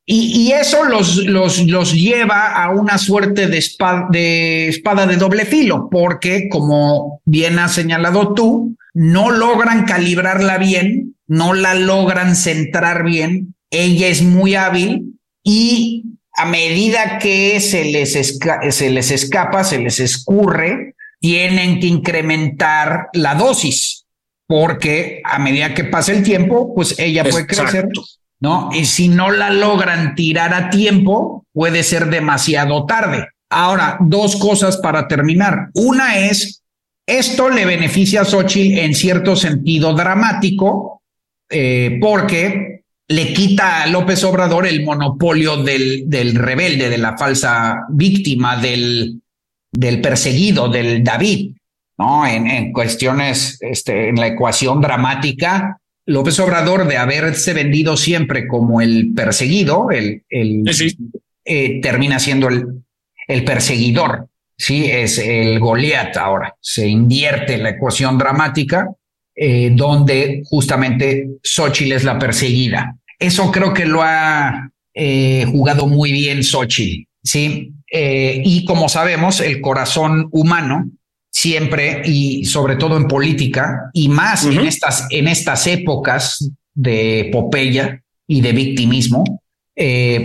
[0.06, 5.16] y, y, eso los, los, los lleva a una suerte de espada, de espada de
[5.16, 12.36] doble filo, porque como bien has señalado tú, no logran calibrarla bien, no la logran
[12.36, 19.12] centrar bien, ella es muy hábil y a medida que se les, esca se les
[19.12, 24.06] escapa, se les escurre, tienen que incrementar la dosis,
[24.48, 27.90] porque a medida que pasa el tiempo, pues ella puede crecer.
[28.40, 28.70] ¿no?
[28.74, 33.28] Y si no la logran tirar a tiempo, puede ser demasiado tarde.
[33.50, 35.70] Ahora, dos cosas para terminar.
[35.74, 36.64] Una es,
[37.06, 41.02] esto le beneficia a Xochitl en cierto sentido dramático,
[41.50, 47.86] eh, porque le quita a López Obrador el monopolio del, del rebelde, de la falsa
[47.90, 49.22] víctima, del,
[49.72, 51.56] del perseguido, del David,
[51.98, 52.26] ¿no?
[52.26, 58.82] En, en cuestiones, este, en la ecuación dramática, López Obrador, de haberse vendido siempre como
[58.82, 60.96] el perseguido, el, el sí.
[61.44, 62.84] eh, termina siendo el,
[63.28, 64.28] el, perseguidor.
[64.58, 66.56] Sí, es el Goliat ahora.
[66.62, 68.90] Se invierte la ecuación dramática,
[69.36, 72.96] eh, donde justamente Xochitl es la perseguida.
[73.20, 77.10] Eso creo que lo ha eh, jugado muy bien Xochitl.
[77.22, 80.90] Sí, eh, y como sabemos, el corazón humano
[81.30, 84.60] siempre y sobre todo en política y más uh -huh.
[84.62, 89.24] en estas en estas épocas de epopeya y de victimismo,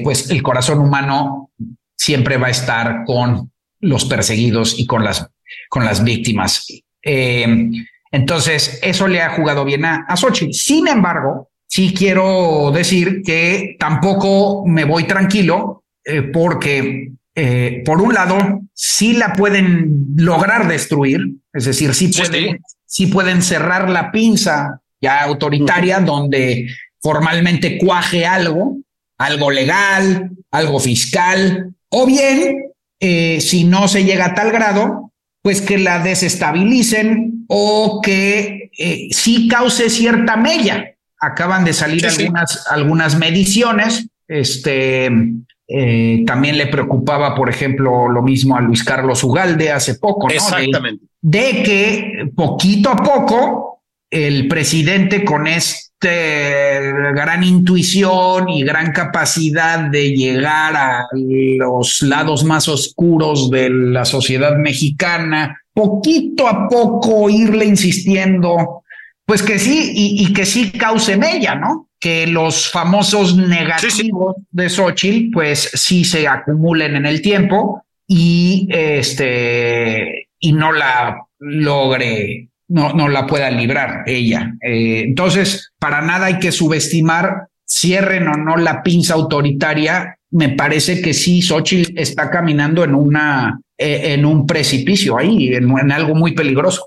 [0.04, 1.50] pues el corazón humano
[1.96, 3.50] siempre va a estar con
[3.80, 5.28] los perseguidos y con las
[5.68, 6.66] con las víctimas.
[7.02, 7.70] Eh,
[8.12, 10.52] entonces eso le ha jugado bien a, a Xochitl.
[10.52, 18.12] Sin embargo, sí quiero decir que tampoco me voy tranquilo eh, porque, eh, por un
[18.12, 21.20] lado, sí la pueden lograr destruir,
[21.52, 26.68] es decir, sí pueden, sí pueden cerrar la pinza ya autoritaria donde
[27.00, 28.78] formalmente cuaje algo,
[29.18, 32.69] algo legal, algo fiscal, o bien,
[33.00, 39.08] eh, si no se llega a tal grado, pues que la desestabilicen o que eh,
[39.10, 40.94] sí cause cierta mella.
[41.18, 44.08] Acaban de salir algunas, algunas mediciones.
[44.28, 45.10] Este
[45.72, 50.34] eh, también le preocupaba, por ejemplo, lo mismo a Luis Carlos Ugalde hace poco, ¿no?
[50.34, 51.04] Exactamente.
[51.20, 53.69] de que poquito a poco
[54.10, 62.68] el presidente con este gran intuición y gran capacidad de llegar a los lados más
[62.68, 68.82] oscuros de la sociedad mexicana, poquito a poco irle insistiendo,
[69.24, 71.88] pues que sí, y, que sí cause ella, ¿no?
[72.00, 80.28] Que los famosos negativos de Xochitl, pues sí se acumulen en el tiempo y este
[80.40, 84.54] y no la logre no, no la pueda librar ella.
[84.62, 90.16] Eh, entonces, para nada hay que subestimar, cierren o no la pinza autoritaria.
[90.30, 95.92] Me parece que sí, Xochitl está caminando en una, eh, en un precipicio ahí, en,
[95.92, 96.86] algo muy peligroso.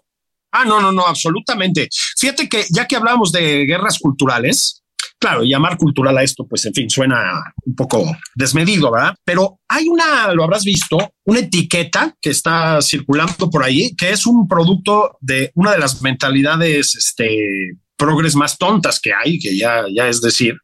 [0.54, 1.90] Ah, no, no, no, absolutamente.
[2.18, 4.83] Fíjate que ya que hablamos de guerras culturales,
[5.24, 7.18] Claro, llamar cultural a esto, pues en fin, suena
[7.64, 8.04] un poco
[8.36, 9.16] desmedido, ¿verdad?
[9.24, 14.26] Pero hay una, lo habrás visto, una etiqueta que está circulando por ahí, que es
[14.26, 19.86] un producto de una de las mentalidades, este, progres más tontas que hay, que ya,
[19.96, 20.58] ya es decir,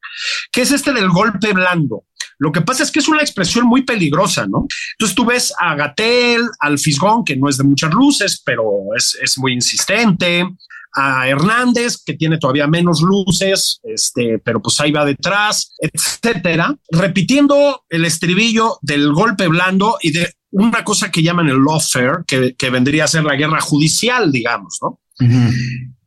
[0.52, 2.04] que es este del golpe blando.
[2.38, 4.68] Lo que pasa es que es una expresión muy peligrosa, ¿no?
[4.96, 8.64] Entonces tú ves a Gatel, al Fisgón, que no es de muchas luces, pero
[8.98, 10.46] es, es muy insistente,
[10.94, 17.84] a Hernández, que tiene todavía menos luces, este, pero pues ahí va detrás, etcétera, repitiendo
[17.90, 22.70] el estribillo del golpe blando y de una cosa que llaman el lawfare, que, que
[22.70, 25.00] vendría a ser la guerra judicial, digamos, ¿no?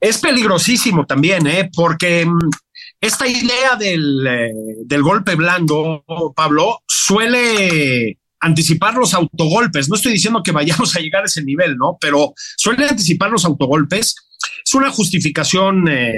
[0.00, 1.70] Es peligrosísimo también, ¿eh?
[1.74, 2.50] porque mm,
[3.00, 4.52] esta idea del, eh,
[4.84, 6.04] del golpe blando,
[6.34, 9.88] Pablo, suele anticipar los autogolpes.
[9.88, 11.96] No estoy diciendo que vayamos a llegar a ese nivel, ¿no?
[12.00, 14.16] Pero suele anticipar los autogolpes
[14.64, 16.12] es una justificación eh,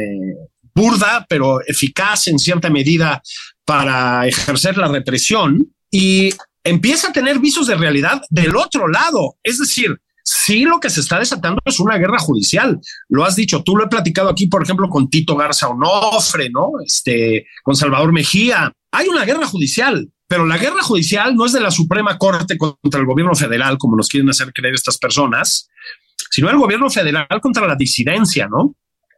[0.74, 3.22] burda, pero eficaz en cierta medida
[3.64, 6.30] para ejercer la represión y
[6.64, 9.36] empieza a tener visos de realidad del otro lado.
[9.42, 12.80] Es decir, sí lo que se está desatando es una guerra judicial.
[13.08, 16.72] Lo has dicho, tú lo he platicado aquí, por ejemplo, con Tito Garza Onofre, ¿no?
[16.84, 18.72] Este, con Salvador Mejía.
[18.90, 23.00] Hay una guerra judicial, pero la guerra judicial no es de la Suprema Corte contra
[23.00, 25.68] el gobierno federal, como nos quieren hacer creer estas personas,
[26.30, 28.74] sino el gobierno federal contra la disidencia, ¿no?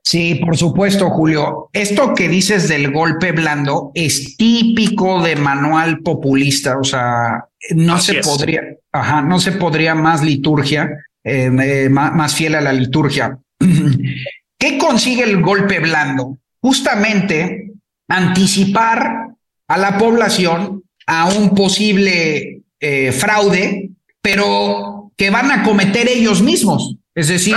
[0.07, 1.69] Sí, por supuesto, Julio.
[1.73, 7.45] Esto que dices del golpe blando es típico de manual populista, o sea,
[7.75, 10.89] no se podría, ajá, no se podría más liturgia,
[11.25, 13.37] eh, eh, más, fiel a la liturgia.
[14.59, 16.39] ¿Qué consigue el golpe blando?
[16.61, 17.73] Justamente
[18.07, 19.31] anticipar
[19.67, 20.76] a la población
[21.07, 23.91] a un posible eh, fraude,
[24.21, 26.97] pero que van a cometer ellos mismos.
[27.15, 27.57] Es decir,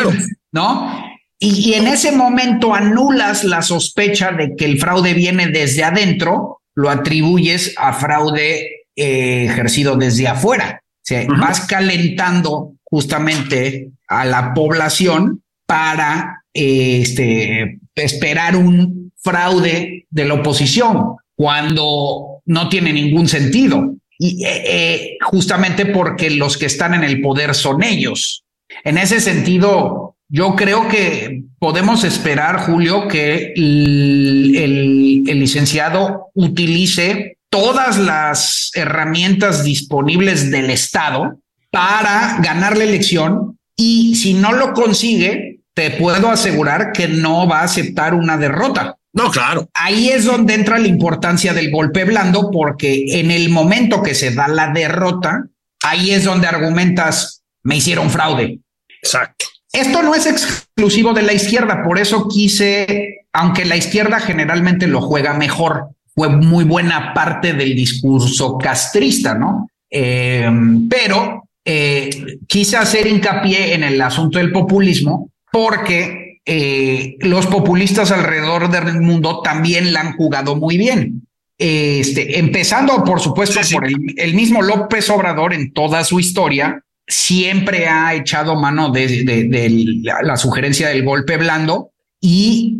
[0.51, 1.03] ¿no?
[1.39, 6.89] Y, en ese momento anulas la sospecha de que el fraude viene desde adentro, lo
[6.89, 10.81] atribuyes a fraude eh, ejercido desde afuera.
[10.83, 20.35] O sea, vas calentando justamente a la población para este, esperar un fraude de la
[20.35, 23.93] oposición cuando no tiene ningún sentido.
[24.17, 28.43] Y eh, eh, justamente porque los que están en el poder son ellos.
[28.83, 38.71] En ese sentido, yo creo que podemos esperar, Julio, que el, licenciado utilice todas las
[38.73, 41.39] herramientas disponibles del Estado
[41.71, 47.61] para ganar la elección y si no lo consigue, te puedo asegurar que no va
[47.61, 48.98] a aceptar una derrota.
[49.13, 49.67] No, claro.
[49.73, 54.31] Ahí es donde entra la importancia del golpe blando, porque en el momento que se
[54.31, 55.45] da la derrota,
[55.83, 58.59] ahí es donde argumentas, me hicieron fraude.
[59.01, 59.45] Exacto.
[59.71, 65.01] Esto no es exclusivo de la izquierda, por eso quise, aunque la izquierda generalmente lo
[65.01, 69.69] juega mejor, fue muy buena parte del discurso castrista, ¿no?
[69.89, 72.09] Em, pero eh,
[72.47, 76.18] quise hacer hincapié en el asunto del populismo porque
[76.51, 81.27] eh, los populistas alrededor del mundo también la han jugado muy bien.
[81.59, 88.15] Este, empezando, por supuesto, por el mismo López Obrador en toda su historia, siempre ha
[88.15, 92.77] echado mano de, la, sugerencia del golpe blando y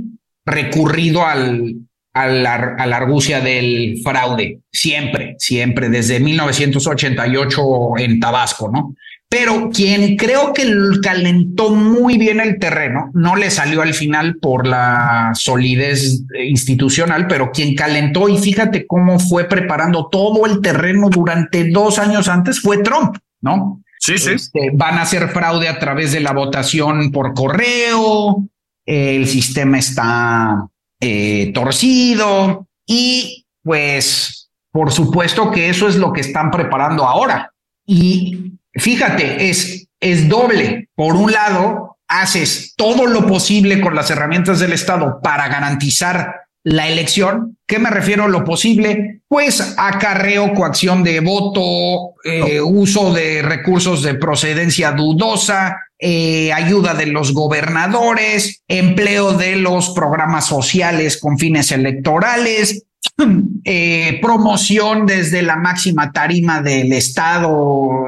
[0.48, 1.76] recurrido al,
[2.14, 8.96] a la, a la argucia del fraude, siempre, siempre, desde 1988 en Tabasco, ¿no?
[9.32, 10.66] Pero quien creo que
[11.04, 17.52] calentó muy bien el terreno, no le salió al final por la solidez institucional, pero
[17.52, 22.80] quien calentó y fíjate cómo fue preparando todo el terreno durante dos años antes fue
[22.80, 23.84] Trump, ¿no?
[24.00, 24.32] Sí, sí.
[24.32, 28.48] Este, van a hacer fraude a través de la votación por correo,
[28.84, 30.66] el sistema está
[31.00, 37.54] eh, torcido y pues por supuesto que eso es lo que están preparando ahora.
[37.86, 40.90] Y fíjate, es, es doble.
[40.96, 46.88] Por un lado, haces todo lo posible con las herramientas del Estado para garantizar la
[46.88, 47.58] elección.
[47.66, 49.22] ¿Qué me refiero a lo posible?
[49.28, 57.08] Pues acarreo, coacción de voto, eh, uso de recursos de procedencia dudosa, eh, ayuda de
[57.08, 62.86] los gobernadores, empleo de los programas sociales con fines electorales,
[63.64, 68.08] eh, promoción desde la máxima tarima del Estado,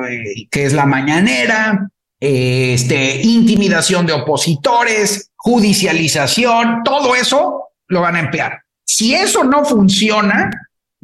[0.49, 1.89] que es la mañanera,
[2.19, 8.61] este, intimidación de opositores, judicialización, todo eso lo van a emplear.
[8.85, 10.49] Si eso no funciona,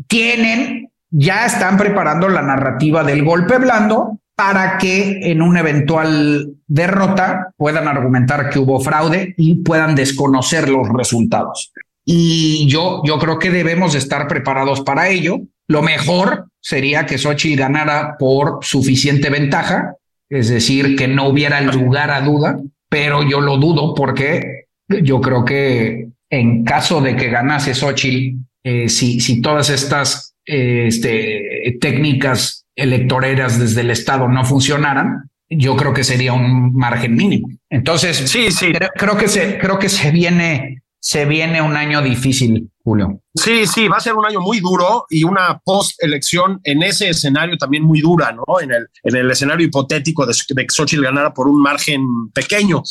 [0.07, 7.53] tienen, ya están preparando la narrativa del golpe blando para que en una eventual derrota
[7.57, 11.73] puedan argumentar que hubo fraude y puedan desconocer los resultados.
[12.09, 15.41] Y yo, yo creo que debemos estar preparados para ello.
[15.67, 19.95] Lo mejor sería que Sochi ganara por suficiente ventaja,
[20.29, 25.43] es decir, que no hubiera lugar a duda, pero yo lo dudo porque yo creo
[25.43, 32.65] que en caso de que ganase Xochitl, eh, si, si todas estas eh, este, técnicas
[32.73, 37.49] electoreras desde el Estado no funcionaran, yo creo que sería un margen mínimo.
[37.69, 38.71] Entonces, sí, sí.
[38.95, 43.21] Creo, que se, creo que se viene, se viene un año difícil, Julio.
[43.33, 47.55] Sí, sí, va a ser un año muy duro y una post-elección en ese escenario
[47.57, 48.43] también muy dura, ¿no?
[48.59, 52.01] En el, en el escenario hipotético de, que Xochitl ganara por un margen
[52.33, 52.83] pequeño.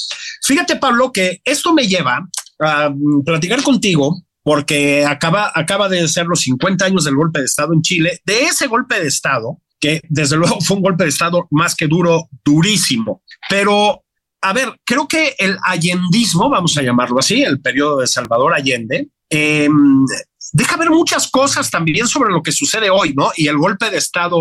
[0.42, 2.26] Fíjate, Pablo, que esto me lleva
[2.58, 2.90] a
[3.22, 7.82] platicar contigo porque acaba, acaba de ser los 50 años del golpe de Estado en
[7.82, 11.74] Chile, de ese golpe de Estado, que desde luego fue un golpe de Estado más
[11.74, 13.22] que duro, durísimo.
[13.50, 14.05] Pero,
[14.48, 19.08] a ver, creo que el allendismo, vamos a llamarlo así, el periodo de Salvador Allende,
[19.28, 20.04] em,
[20.52, 23.32] deja ver muchas cosas también sobre lo que sucede hoy, ¿no?
[23.36, 24.38] Y el golpe de Estado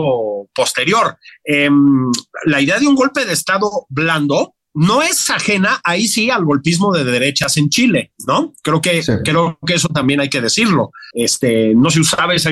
[0.54, 1.18] posterior.
[1.44, 2.12] Em,
[2.46, 6.94] la idea de un golpe de Estado blando no es ajena ahí sí al golpismo
[6.94, 8.54] de derechas en Chile, ¿no?
[8.62, 10.92] Creo que creo que eso también hay que decirlo.
[11.14, 12.52] Este no se usaba esa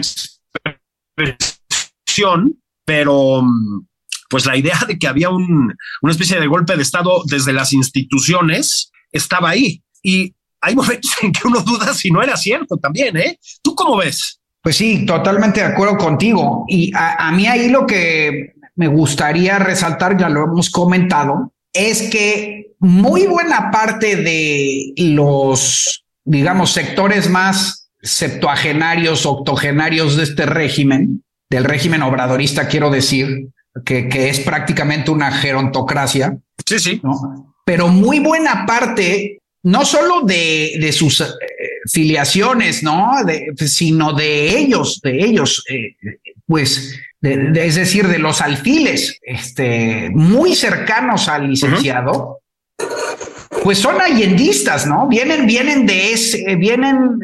[1.18, 3.44] expresión, pero
[4.34, 7.72] pues la idea de que había un, una especie de golpe de Estado desde las
[7.72, 9.84] instituciones estaba ahí.
[10.02, 13.38] Y hay momentos en que uno duda si no era cierto también, ¿eh?
[13.62, 14.40] ¿Tú cómo ves?
[14.60, 16.66] Pues sí, totalmente de acuerdo contigo.
[16.68, 22.72] Y a mí ahí lo que me gustaría resaltar, ya lo hemos comentado, es que
[22.80, 32.02] muy buena parte de los, digamos, sectores más septuagenarios, octogenarios de este régimen, del régimen
[32.02, 33.50] obradorista, quiero decir,
[33.86, 36.38] que, que es prácticamente una gerontocracia.
[36.66, 37.02] Sí, sí.
[37.66, 41.26] Pero muy buena parte, no solo de, de sus eh,
[41.92, 43.12] filiaciones, ¿no?
[43.56, 45.96] sino de ellos, de ellos, eh,
[46.46, 52.42] pues es decir, de los alfiles este, muy cercanos al licenciado,
[53.64, 55.08] pues son allendistas, ¿no?
[55.08, 57.18] Vienen, vienen de ese, vienen,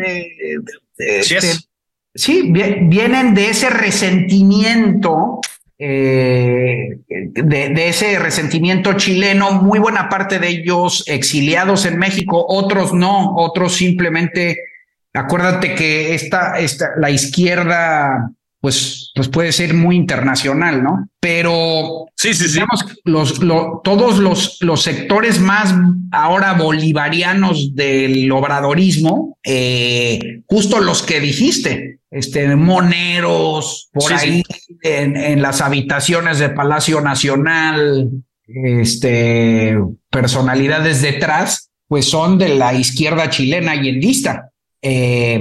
[2.16, 2.50] sí,
[2.84, 5.42] vienen de ese resentimiento,
[5.82, 12.94] eh, de, de, ese resentimiento chileno, muy buena parte de ellos exiliados en México, otros
[12.94, 14.58] no, otros simplemente,
[15.14, 21.08] acuérdate que esta, esta, la izquierda pues, pues puede ser muy internacional, ¿no?
[21.22, 23.40] Pero sí, sí, digamos, Los,
[23.84, 25.74] todos los, los sectores más
[26.12, 34.44] ahora bolivarianos del obradorismo, eh, justo los que dijiste, este, moneros, por ahí
[34.82, 38.10] En, en, las habitaciones de Palacio Nacional,
[38.48, 39.78] este,
[40.10, 44.52] personalidades detrás, pues son de la izquierda chilena y endista.
[44.82, 45.40] Eh,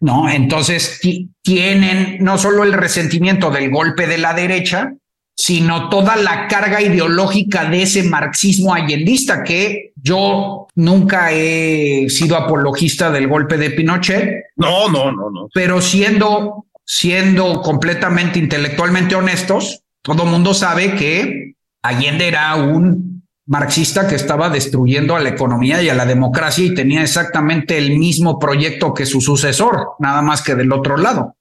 [0.00, 0.28] ¿no?
[0.28, 1.00] Entonces
[1.42, 4.94] tienen no solo el resentimiento del golpe de la derecha,
[5.34, 13.10] sino toda la carga ideológica de ese marxismo allendista que yo nunca he sido apologista
[13.10, 14.44] del golpe de Pinochet.
[14.56, 15.48] No, no, no, no.
[15.52, 24.14] Pero siendo, siendo completamente intelectualmente honestos, todo mundo sabe que Allende era un marxista que
[24.14, 28.94] estaba destruyendo a la economía y a la democracia y tenía exactamente el mismo proyecto
[28.94, 31.36] que su sucesor, nada más que del otro lado.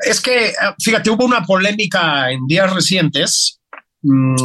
[0.00, 3.60] Es que, fíjate, hubo una polémica en días recientes.
[4.02, 4.36] Mm,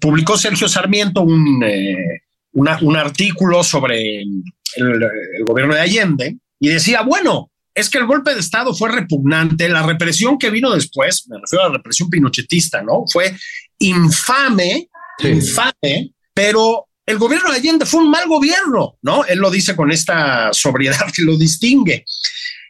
[0.00, 4.42] publicó Sergio Sarmiento un, eh, un artículo sobre el,
[4.76, 9.68] el gobierno de Allende y decía, bueno, es que el golpe de Estado fue repugnante,
[9.68, 13.04] la represión que vino después, me refiero a la represión pinochetista, ¿no?
[13.10, 13.34] Fue
[13.78, 14.88] infame,
[15.20, 19.24] infame, pero el gobierno de Allende fue un mal gobierno, ¿no?
[19.24, 22.04] Él lo dice con esta sobriedad que lo distingue.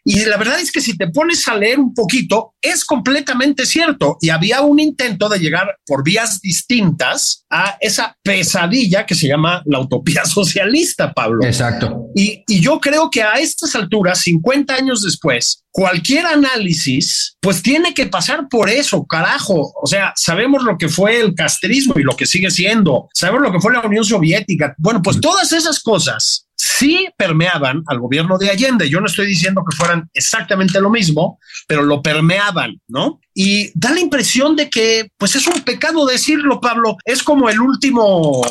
[0.05, 4.17] Y la verdad es que si te pones a leer un poquito, es completamente cierto.
[4.21, 9.63] Y había un intento de llegar por vías distintas a esa pesadilla que se llama
[9.67, 11.45] la utopía socialista, Pablo.
[11.45, 12.07] Exacto.
[12.15, 17.95] Y, y yo creo que a estas alturas, 50 años después, cualquier análisis, pues tiene
[17.95, 19.73] que pasar por eso, carajo.
[19.81, 23.53] O sea, sabemos lo que fue el castrismo y lo que sigue siendo, sabemos lo
[23.53, 24.75] que fue la Unión Soviética.
[24.79, 28.91] Bueno, pues todas esas cosas sí permeaban al gobierno de Allende.
[28.91, 33.19] Yo no estoy diciendo que fueran exactamente lo mismo, pero lo permeaban, ¿no?
[33.33, 37.61] Y da la impresión de que, pues es un pecado decirlo, Pablo, es como el
[37.61, 38.43] último,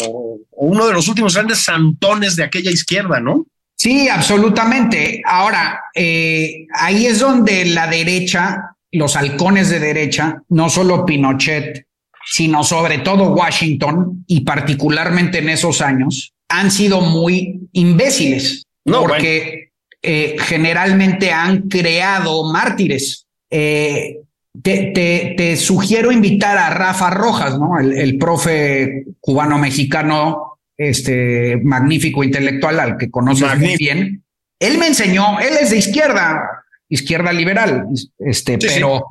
[0.51, 3.45] uno de los últimos grandes santones de aquella izquierda, ¿no?
[3.75, 5.21] Sí, absolutamente.
[5.23, 11.85] Ahora, eh, ahí es donde la derecha, los halcones de derecha, no solo Pinochet,
[12.25, 19.69] sino sobre todo Washington, y particularmente en esos años, han sido muy imbéciles, no, porque
[20.01, 23.27] eh, generalmente han creado mártires.
[23.49, 24.17] Eh,
[24.61, 27.79] te, sugiero invitar a Rafa Rojas, ¿no?
[27.79, 34.23] El, profe cubano-mexicano, este magnífico intelectual al que conoces muy bien.
[34.59, 36.41] Él me enseñó, él es de izquierda,
[36.89, 37.85] izquierda liberal,
[38.17, 39.05] este, pero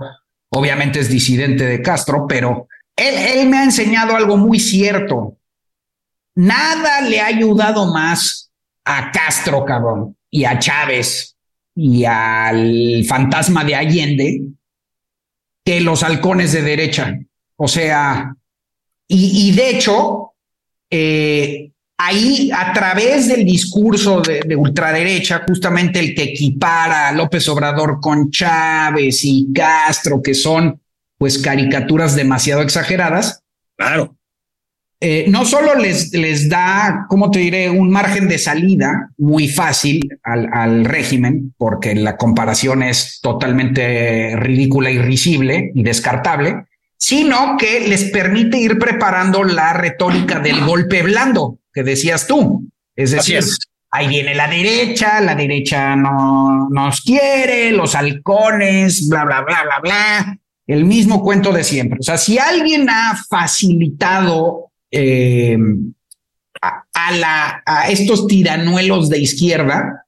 [0.50, 5.37] obviamente es disidente de Castro, pero él, él me ha enseñado algo muy cierto.
[6.38, 8.52] Nada le ha ayudado más
[8.84, 11.36] a Castro, cabrón, y a Chávez
[11.74, 14.42] y al fantasma de Allende
[15.64, 17.18] que los halcones de derecha.
[17.56, 18.36] O sea,
[19.08, 20.34] y, de hecho,
[20.88, 27.48] eh, ahí a través del discurso de, de, ultraderecha, justamente el que equipara a López
[27.48, 30.80] Obrador con Chávez y Castro, que son
[31.16, 33.42] pues caricaturas demasiado exageradas.
[33.76, 34.17] Claro.
[35.00, 40.18] Eh, no solo les, les da, ¿cómo te diré?, un margen de salida muy fácil
[40.24, 46.64] al, al, régimen, porque la comparación es totalmente ridícula, irrisible y descartable,
[46.96, 52.68] sino que les permite ir preparando la retórica del golpe blando que decías tú.
[52.96, 53.40] Es decir,
[53.92, 59.80] ahí viene la derecha, la derecha no nos quiere, los halcones, bla, bla, bla, bla,
[59.80, 60.38] bla.
[60.66, 61.98] El mismo cuento de siempre.
[62.00, 65.56] O sea, si alguien ha facilitado eh,
[66.60, 70.06] a, la, a estos tiranuelos de izquierda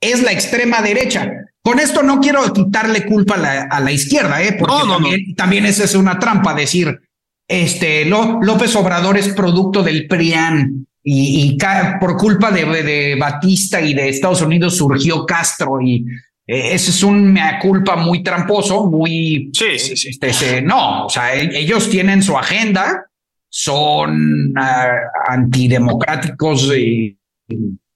[0.00, 1.30] es la extrema derecha.
[1.62, 4.56] Con esto no quiero quitarle culpa a la, izquierda, ¿eh?
[4.58, 7.00] porque también, también, esa es una trampa, decir,
[7.46, 11.58] este, López Obrador es producto del PRIAN y,
[12.00, 16.06] por culpa de, de, Batista y de Estados Unidos surgió Castro y
[16.46, 19.50] eh, ese es un mea culpa muy tramposo, muy...
[19.52, 20.18] Sí, sí, sí.
[20.20, 23.04] Este, no, o sea, e, ellos tienen su agenda
[23.50, 24.92] son ah,
[25.28, 27.18] antidemocráticos y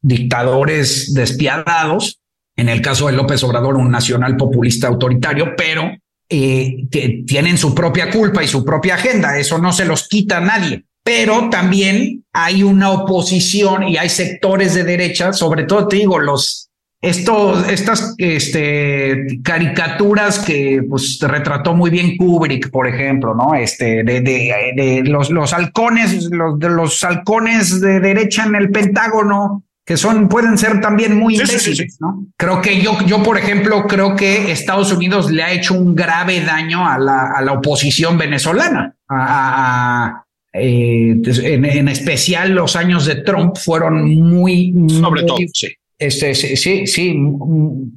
[0.02, 2.20] dictadores despiadados.
[2.56, 5.90] En el caso de López Obrador, un nacional populista autoritario, pero
[6.28, 6.88] eh,
[7.26, 9.38] tienen su propia culpa y su propia agenda.
[9.38, 10.84] Eso no se los quita a nadie.
[11.02, 16.70] Pero también hay una oposición y hay sectores de derecha, sobre todo te digo, los
[17.04, 23.54] esto, estas este, caricaturas que pues retrató muy bien Kubrick, por ejemplo, ¿no?
[23.54, 29.64] Este, de, de, los, los halcones, los, de los halcones de derecha en el Pentágono,
[29.84, 32.26] que son, pueden ser también muy imbéciles, ¿no?
[32.38, 36.40] Creo que yo, yo, por ejemplo, creo que Estados Unidos le ha hecho un grave
[36.40, 40.24] daño a la, a la oposición venezolana, a,
[40.54, 46.86] eh, en, en, especial los años de Trump fueron muy, sobre todo, sí este, sí,
[46.86, 47.16] sí,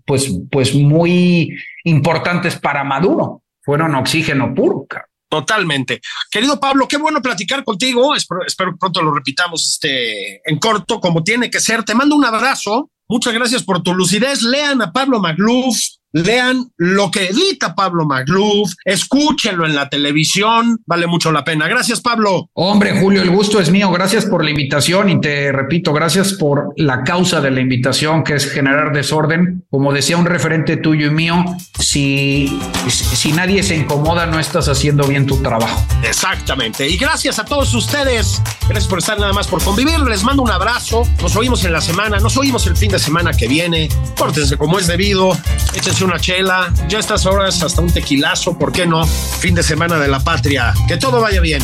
[0.05, 3.43] pues, pues muy importantes para Maduro.
[3.61, 4.87] Fueron oxígeno puro.
[5.29, 5.99] Totalmente.
[6.31, 8.15] Querido Pablo, qué bueno platicar contigo.
[8.15, 11.83] Espero, espero que pronto lo repitamos este, en corto, como tiene que ser.
[11.83, 12.89] Te mando un abrazo.
[13.09, 14.41] Muchas gracias por tu lucidez.
[14.41, 15.77] Lean a Pablo Magluf,
[16.24, 21.68] lean lo que edita Pablo Magluf, escúchenlo en la televisión, vale mucho la pena.
[21.68, 22.49] Gracias, Pablo.
[22.53, 23.91] Hombre, Julio, el gusto es mío.
[23.91, 28.36] Gracias por la invitación y te repito, gracias por la causa de la invitación, que
[28.36, 29.65] es generar desorden.
[29.70, 31.45] Como decía un referente tuyo y mío,
[31.80, 32.59] si,
[32.89, 35.86] si nadie se incomoda, no estás haciendo bien tu trabajo.
[36.03, 36.88] Exactamente.
[36.88, 38.41] Y gracias a todos ustedes.
[38.68, 39.99] Gracias por estar nada más por convivir.
[39.99, 41.03] Les mando un abrazo.
[41.22, 43.89] Nos oímos en la semana, nos oímos el fin de semana que viene.
[44.15, 45.38] Pórtense como es debido.
[45.76, 46.72] Échense una chela.
[46.88, 49.05] Ya estas horas hasta un tequilazo, ¿por qué no?
[49.05, 50.74] Fin de semana de la patria.
[50.88, 51.62] Que todo vaya bien.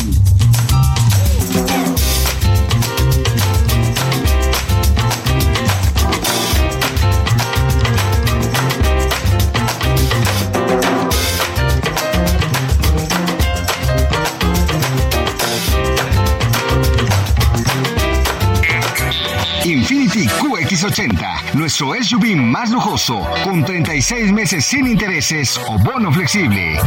[19.64, 26.78] Infinity QX80, nuestro SUV más lujoso, con 36 meses sin intereses o bono flexible.